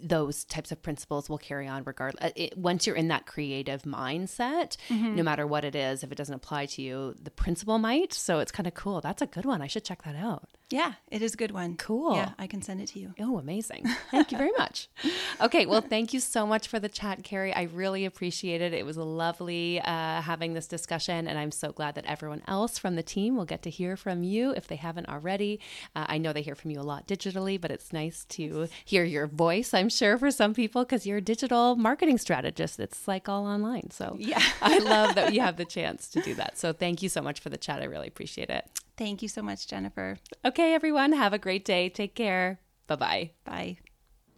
Those 0.00 0.44
types 0.44 0.72
of 0.72 0.82
principles 0.82 1.28
will 1.28 1.38
carry 1.38 1.66
on 1.68 1.82
regardless. 1.84 2.24
Uh, 2.24 2.32
it, 2.36 2.58
once 2.58 2.86
you're 2.86 2.96
in 2.96 3.08
that 3.08 3.26
creative 3.26 3.82
mindset, 3.82 4.76
mm-hmm. 4.88 5.16
no 5.16 5.22
matter 5.22 5.46
what 5.46 5.64
it 5.64 5.74
is, 5.74 6.02
if 6.02 6.12
it 6.12 6.16
doesn't 6.16 6.34
apply 6.34 6.66
to 6.66 6.82
you, 6.82 7.14
the 7.20 7.30
principle 7.30 7.78
might. 7.78 8.12
So 8.12 8.40
it's 8.40 8.52
kind 8.52 8.66
of 8.66 8.74
cool. 8.74 9.00
That's 9.00 9.22
a 9.22 9.26
good 9.26 9.44
one. 9.44 9.62
I 9.62 9.66
should 9.66 9.84
check 9.84 10.02
that 10.02 10.16
out. 10.16 10.48
Yeah, 10.72 10.94
it 11.10 11.20
is 11.22 11.34
a 11.34 11.36
good 11.36 11.50
one. 11.52 11.76
Cool. 11.76 12.16
Yeah, 12.16 12.30
I 12.38 12.46
can 12.46 12.62
send 12.62 12.80
it 12.80 12.88
to 12.88 12.98
you. 12.98 13.14
Oh, 13.20 13.38
amazing. 13.38 13.84
Thank 14.10 14.32
you 14.32 14.38
very 14.38 14.52
much. 14.58 14.88
Okay, 15.40 15.66
well, 15.66 15.80
thank 15.80 16.12
you 16.12 16.20
so 16.20 16.46
much 16.46 16.68
for 16.68 16.78
the 16.78 16.88
chat, 16.88 17.24
Kerry. 17.24 17.52
I 17.52 17.62
really 17.62 18.04
appreciate 18.04 18.60
it. 18.60 18.72
It 18.72 18.86
was 18.86 18.96
lovely 18.96 19.80
uh, 19.80 20.20
having 20.22 20.54
this 20.54 20.68
discussion, 20.68 21.26
and 21.26 21.36
I'm 21.36 21.50
so 21.50 21.72
glad 21.72 21.96
that 21.96 22.04
everyone 22.06 22.42
else 22.46 22.78
from 22.78 22.94
the 22.94 23.02
team 23.02 23.34
will 23.36 23.44
get 23.44 23.62
to 23.62 23.70
hear 23.70 23.96
from 23.96 24.22
you 24.22 24.52
if 24.52 24.68
they 24.68 24.76
haven't 24.76 25.08
already. 25.08 25.58
Uh, 25.96 26.04
I 26.08 26.18
know 26.18 26.32
they 26.32 26.42
hear 26.42 26.54
from 26.54 26.70
you 26.70 26.78
a 26.80 26.82
lot 26.82 27.08
digitally, 27.08 27.60
but 27.60 27.72
it's 27.72 27.92
nice 27.92 28.24
to 28.26 28.68
hear 28.84 29.02
your 29.02 29.26
voice, 29.26 29.74
I'm 29.74 29.88
sure, 29.88 30.16
for 30.16 30.30
some 30.30 30.54
people, 30.54 30.84
because 30.84 31.06
you're 31.06 31.18
a 31.18 31.22
digital 31.22 31.74
marketing 31.74 32.18
strategist. 32.18 32.78
It's 32.78 33.08
like 33.08 33.28
all 33.28 33.44
online. 33.46 33.90
So 33.90 34.14
Yeah. 34.18 34.42
I 34.60 34.78
love 34.78 35.16
that 35.16 35.32
you 35.34 35.40
have 35.40 35.56
the 35.56 35.64
chance 35.64 36.08
to 36.10 36.20
do 36.22 36.34
that. 36.34 36.56
So 36.56 36.72
thank 36.72 37.02
you 37.02 37.08
so 37.08 37.20
much 37.20 37.40
for 37.40 37.48
the 37.48 37.58
chat. 37.58 37.82
I 37.82 37.86
really 37.86 38.08
appreciate 38.08 38.50
it. 38.50 38.68
Thank 38.96 39.22
you 39.22 39.28
so 39.28 39.42
much, 39.42 39.66
Jennifer. 39.66 40.18
Okay, 40.44 40.74
everyone, 40.74 41.12
have 41.12 41.32
a 41.32 41.38
great 41.38 41.64
day. 41.64 41.88
Take 41.88 42.14
care. 42.14 42.60
Bye 42.86 42.96
bye. 42.96 43.30
Bye. 43.44 43.78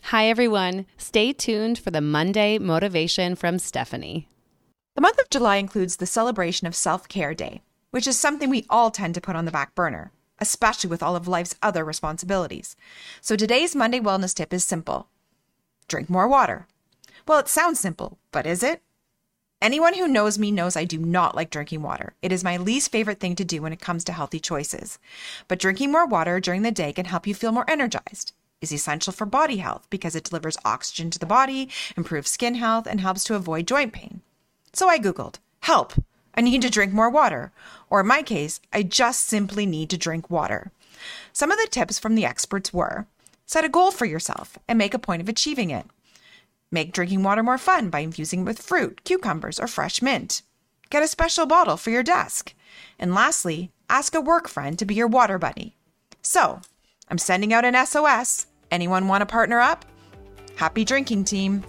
Hi, 0.08 0.28
everyone. 0.28 0.86
Stay 0.96 1.32
tuned 1.32 1.78
for 1.78 1.90
the 1.90 2.00
Monday 2.00 2.58
motivation 2.58 3.34
from 3.34 3.58
Stephanie. 3.58 4.28
The 4.94 5.00
month 5.00 5.18
of 5.18 5.30
July 5.30 5.56
includes 5.56 5.96
the 5.96 6.06
celebration 6.06 6.66
of 6.66 6.76
Self 6.76 7.08
Care 7.08 7.34
Day, 7.34 7.62
which 7.90 8.06
is 8.06 8.18
something 8.18 8.48
we 8.48 8.66
all 8.70 8.90
tend 8.90 9.14
to 9.14 9.20
put 9.20 9.34
on 9.34 9.44
the 9.44 9.50
back 9.50 9.74
burner, 9.74 10.12
especially 10.38 10.88
with 10.90 11.02
all 11.02 11.16
of 11.16 11.26
life's 11.26 11.56
other 11.62 11.84
responsibilities. 11.84 12.76
So 13.20 13.34
today's 13.34 13.74
Monday 13.74 13.98
wellness 13.98 14.34
tip 14.34 14.52
is 14.52 14.64
simple 14.64 15.08
drink 15.88 16.08
more 16.08 16.28
water. 16.28 16.68
Well, 17.26 17.40
it 17.40 17.48
sounds 17.48 17.80
simple, 17.80 18.18
but 18.30 18.46
is 18.46 18.62
it? 18.62 18.82
Anyone 19.64 19.94
who 19.94 20.06
knows 20.06 20.38
me 20.38 20.52
knows 20.52 20.76
I 20.76 20.84
do 20.84 20.98
not 20.98 21.34
like 21.34 21.48
drinking 21.48 21.80
water. 21.80 22.12
It 22.20 22.32
is 22.32 22.44
my 22.44 22.58
least 22.58 22.92
favorite 22.92 23.18
thing 23.18 23.34
to 23.36 23.46
do 23.46 23.62
when 23.62 23.72
it 23.72 23.80
comes 23.80 24.04
to 24.04 24.12
healthy 24.12 24.38
choices. 24.38 24.98
But 25.48 25.58
drinking 25.58 25.90
more 25.90 26.04
water 26.04 26.38
during 26.38 26.60
the 26.60 26.70
day 26.70 26.92
can 26.92 27.06
help 27.06 27.26
you 27.26 27.34
feel 27.34 27.50
more 27.50 27.64
energized. 27.66 28.34
Is 28.60 28.74
essential 28.74 29.10
for 29.10 29.24
body 29.24 29.56
health 29.56 29.86
because 29.88 30.14
it 30.14 30.24
delivers 30.24 30.58
oxygen 30.66 31.08
to 31.08 31.18
the 31.18 31.24
body, 31.24 31.70
improves 31.96 32.28
skin 32.28 32.56
health, 32.56 32.86
and 32.86 33.00
helps 33.00 33.24
to 33.24 33.36
avoid 33.36 33.66
joint 33.66 33.94
pain. 33.94 34.20
So 34.74 34.90
I 34.90 34.98
Googled, 34.98 35.36
help, 35.60 35.94
I 36.34 36.42
need 36.42 36.60
to 36.60 36.68
drink 36.68 36.92
more 36.92 37.08
water. 37.08 37.50
Or 37.88 38.00
in 38.00 38.06
my 38.06 38.20
case, 38.20 38.60
I 38.70 38.82
just 38.82 39.24
simply 39.24 39.64
need 39.64 39.88
to 39.88 39.96
drink 39.96 40.28
water. 40.28 40.72
Some 41.32 41.50
of 41.50 41.56
the 41.56 41.68
tips 41.70 41.98
from 41.98 42.16
the 42.16 42.26
experts 42.26 42.74
were 42.74 43.06
set 43.46 43.64
a 43.64 43.70
goal 43.70 43.92
for 43.92 44.04
yourself 44.04 44.58
and 44.68 44.76
make 44.76 44.92
a 44.92 44.98
point 44.98 45.22
of 45.22 45.28
achieving 45.30 45.70
it. 45.70 45.86
Make 46.74 46.90
drinking 46.90 47.22
water 47.22 47.44
more 47.44 47.56
fun 47.56 47.88
by 47.88 48.00
infusing 48.00 48.40
it 48.40 48.46
with 48.46 48.60
fruit, 48.60 49.04
cucumbers, 49.04 49.60
or 49.60 49.68
fresh 49.68 50.02
mint. 50.02 50.42
Get 50.90 51.04
a 51.04 51.06
special 51.06 51.46
bottle 51.46 51.76
for 51.76 51.90
your 51.90 52.02
desk. 52.02 52.52
And 52.98 53.14
lastly, 53.14 53.70
ask 53.88 54.12
a 54.12 54.20
work 54.20 54.48
friend 54.48 54.76
to 54.80 54.84
be 54.84 54.96
your 54.96 55.06
water 55.06 55.38
buddy. 55.38 55.76
So, 56.20 56.62
I'm 57.08 57.18
sending 57.18 57.54
out 57.54 57.64
an 57.64 57.86
SOS. 57.86 58.48
Anyone 58.72 59.06
want 59.06 59.22
to 59.22 59.26
partner 59.26 59.60
up? 59.60 59.84
Happy 60.56 60.84
drinking, 60.84 61.26
team. 61.26 61.62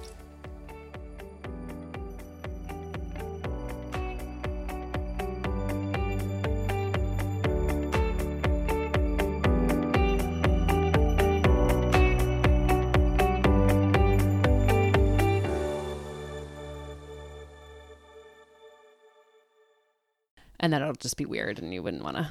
And 20.66 20.74
then 20.74 20.82
it'll 20.82 20.96
just 20.96 21.16
be 21.16 21.26
weird 21.28 21.60
and 21.60 21.72
you 21.72 21.84
wouldn't 21.84 22.04
want 22.04 22.18
to, 22.18 22.28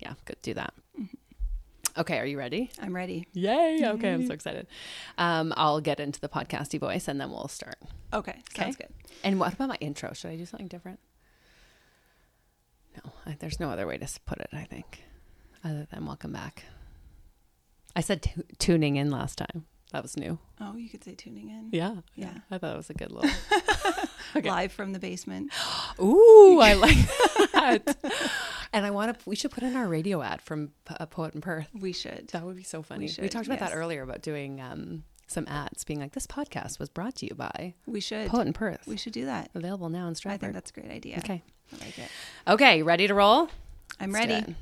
yeah, 0.00 0.14
go 0.24 0.34
do 0.42 0.52
that. 0.54 0.74
Okay, 1.96 2.18
are 2.18 2.26
you 2.26 2.36
ready? 2.36 2.72
I'm 2.80 2.92
ready. 2.92 3.28
Yay. 3.34 3.78
Okay, 3.84 4.12
I'm 4.12 4.26
so 4.26 4.34
excited. 4.34 4.66
Um, 5.16 5.54
I'll 5.56 5.80
get 5.80 6.00
into 6.00 6.18
the 6.18 6.28
podcasty 6.28 6.80
voice 6.80 7.06
and 7.06 7.20
then 7.20 7.30
we'll 7.30 7.46
start. 7.46 7.76
Okay, 8.12 8.40
sounds 8.56 8.74
good. 8.74 8.88
And 9.22 9.38
what 9.38 9.52
about 9.52 9.68
my 9.68 9.76
intro? 9.80 10.12
Should 10.12 10.32
I 10.32 10.36
do 10.36 10.44
something 10.44 10.66
different? 10.66 10.98
No, 12.96 13.12
I, 13.26 13.36
there's 13.38 13.60
no 13.60 13.70
other 13.70 13.86
way 13.86 13.96
to 13.96 14.08
put 14.26 14.40
it, 14.40 14.48
I 14.52 14.64
think, 14.64 15.04
other 15.62 15.86
than 15.88 16.04
welcome 16.04 16.32
back. 16.32 16.64
I 17.94 18.00
said 18.00 18.22
tu- 18.24 18.42
tuning 18.58 18.96
in 18.96 19.12
last 19.12 19.38
time. 19.38 19.66
That 19.92 20.02
was 20.02 20.16
new. 20.16 20.40
Oh, 20.60 20.74
you 20.74 20.88
could 20.88 21.04
say 21.04 21.14
tuning 21.14 21.50
in. 21.50 21.68
Yeah. 21.70 21.94
Yeah. 22.16 22.38
I 22.50 22.58
thought 22.58 22.74
it 22.74 22.76
was 22.78 22.90
a 22.90 22.94
good 22.94 23.12
little. 23.12 23.30
Okay. 24.36 24.48
Live 24.48 24.72
from 24.72 24.92
the 24.92 24.98
basement. 24.98 25.52
Ooh, 26.00 26.58
I 26.60 26.72
like 26.72 26.96
that. 27.62 27.96
and 28.72 28.86
I 28.86 28.90
want 28.90 29.18
to, 29.18 29.28
we 29.28 29.36
should 29.36 29.50
put 29.50 29.62
in 29.62 29.76
our 29.76 29.88
radio 29.88 30.22
ad 30.22 30.40
from 30.42 30.72
a 30.88 31.06
Poet 31.06 31.34
in 31.34 31.40
Perth. 31.40 31.68
We 31.78 31.92
should. 31.92 32.28
That 32.32 32.44
would 32.44 32.56
be 32.56 32.62
so 32.62 32.82
funny. 32.82 33.04
We, 33.04 33.08
should, 33.08 33.30
talked 33.30 33.46
about 33.46 33.60
that 33.60 33.74
earlier 33.74 34.02
about 34.02 34.22
doing 34.22 34.60
um, 34.60 35.04
some 35.26 35.46
ads, 35.48 35.84
being 35.84 36.00
like, 36.00 36.12
this 36.12 36.26
podcast 36.26 36.78
was 36.78 36.88
brought 36.88 37.16
to 37.16 37.26
you 37.26 37.34
by 37.34 37.74
We 37.86 38.00
should. 38.00 38.28
Poet 38.28 38.46
in 38.46 38.52
Perth. 38.52 38.86
We 38.86 38.96
should 38.96 39.12
do 39.12 39.26
that. 39.26 39.50
Available 39.54 39.88
now 39.88 40.08
in 40.08 40.14
I 40.26 40.36
think 40.36 40.52
that's 40.52 40.70
a 40.70 40.74
great 40.74 40.90
idea. 40.90 41.18
Okay. 41.18 41.42
I 41.72 41.84
like 41.84 41.98
it. 41.98 42.08
Okay, 42.46 42.82
ready 42.82 43.06
to 43.06 43.14
roll? 43.14 43.48
I'm 43.98 44.12
Let's 44.12 44.26
ready. 44.26 44.54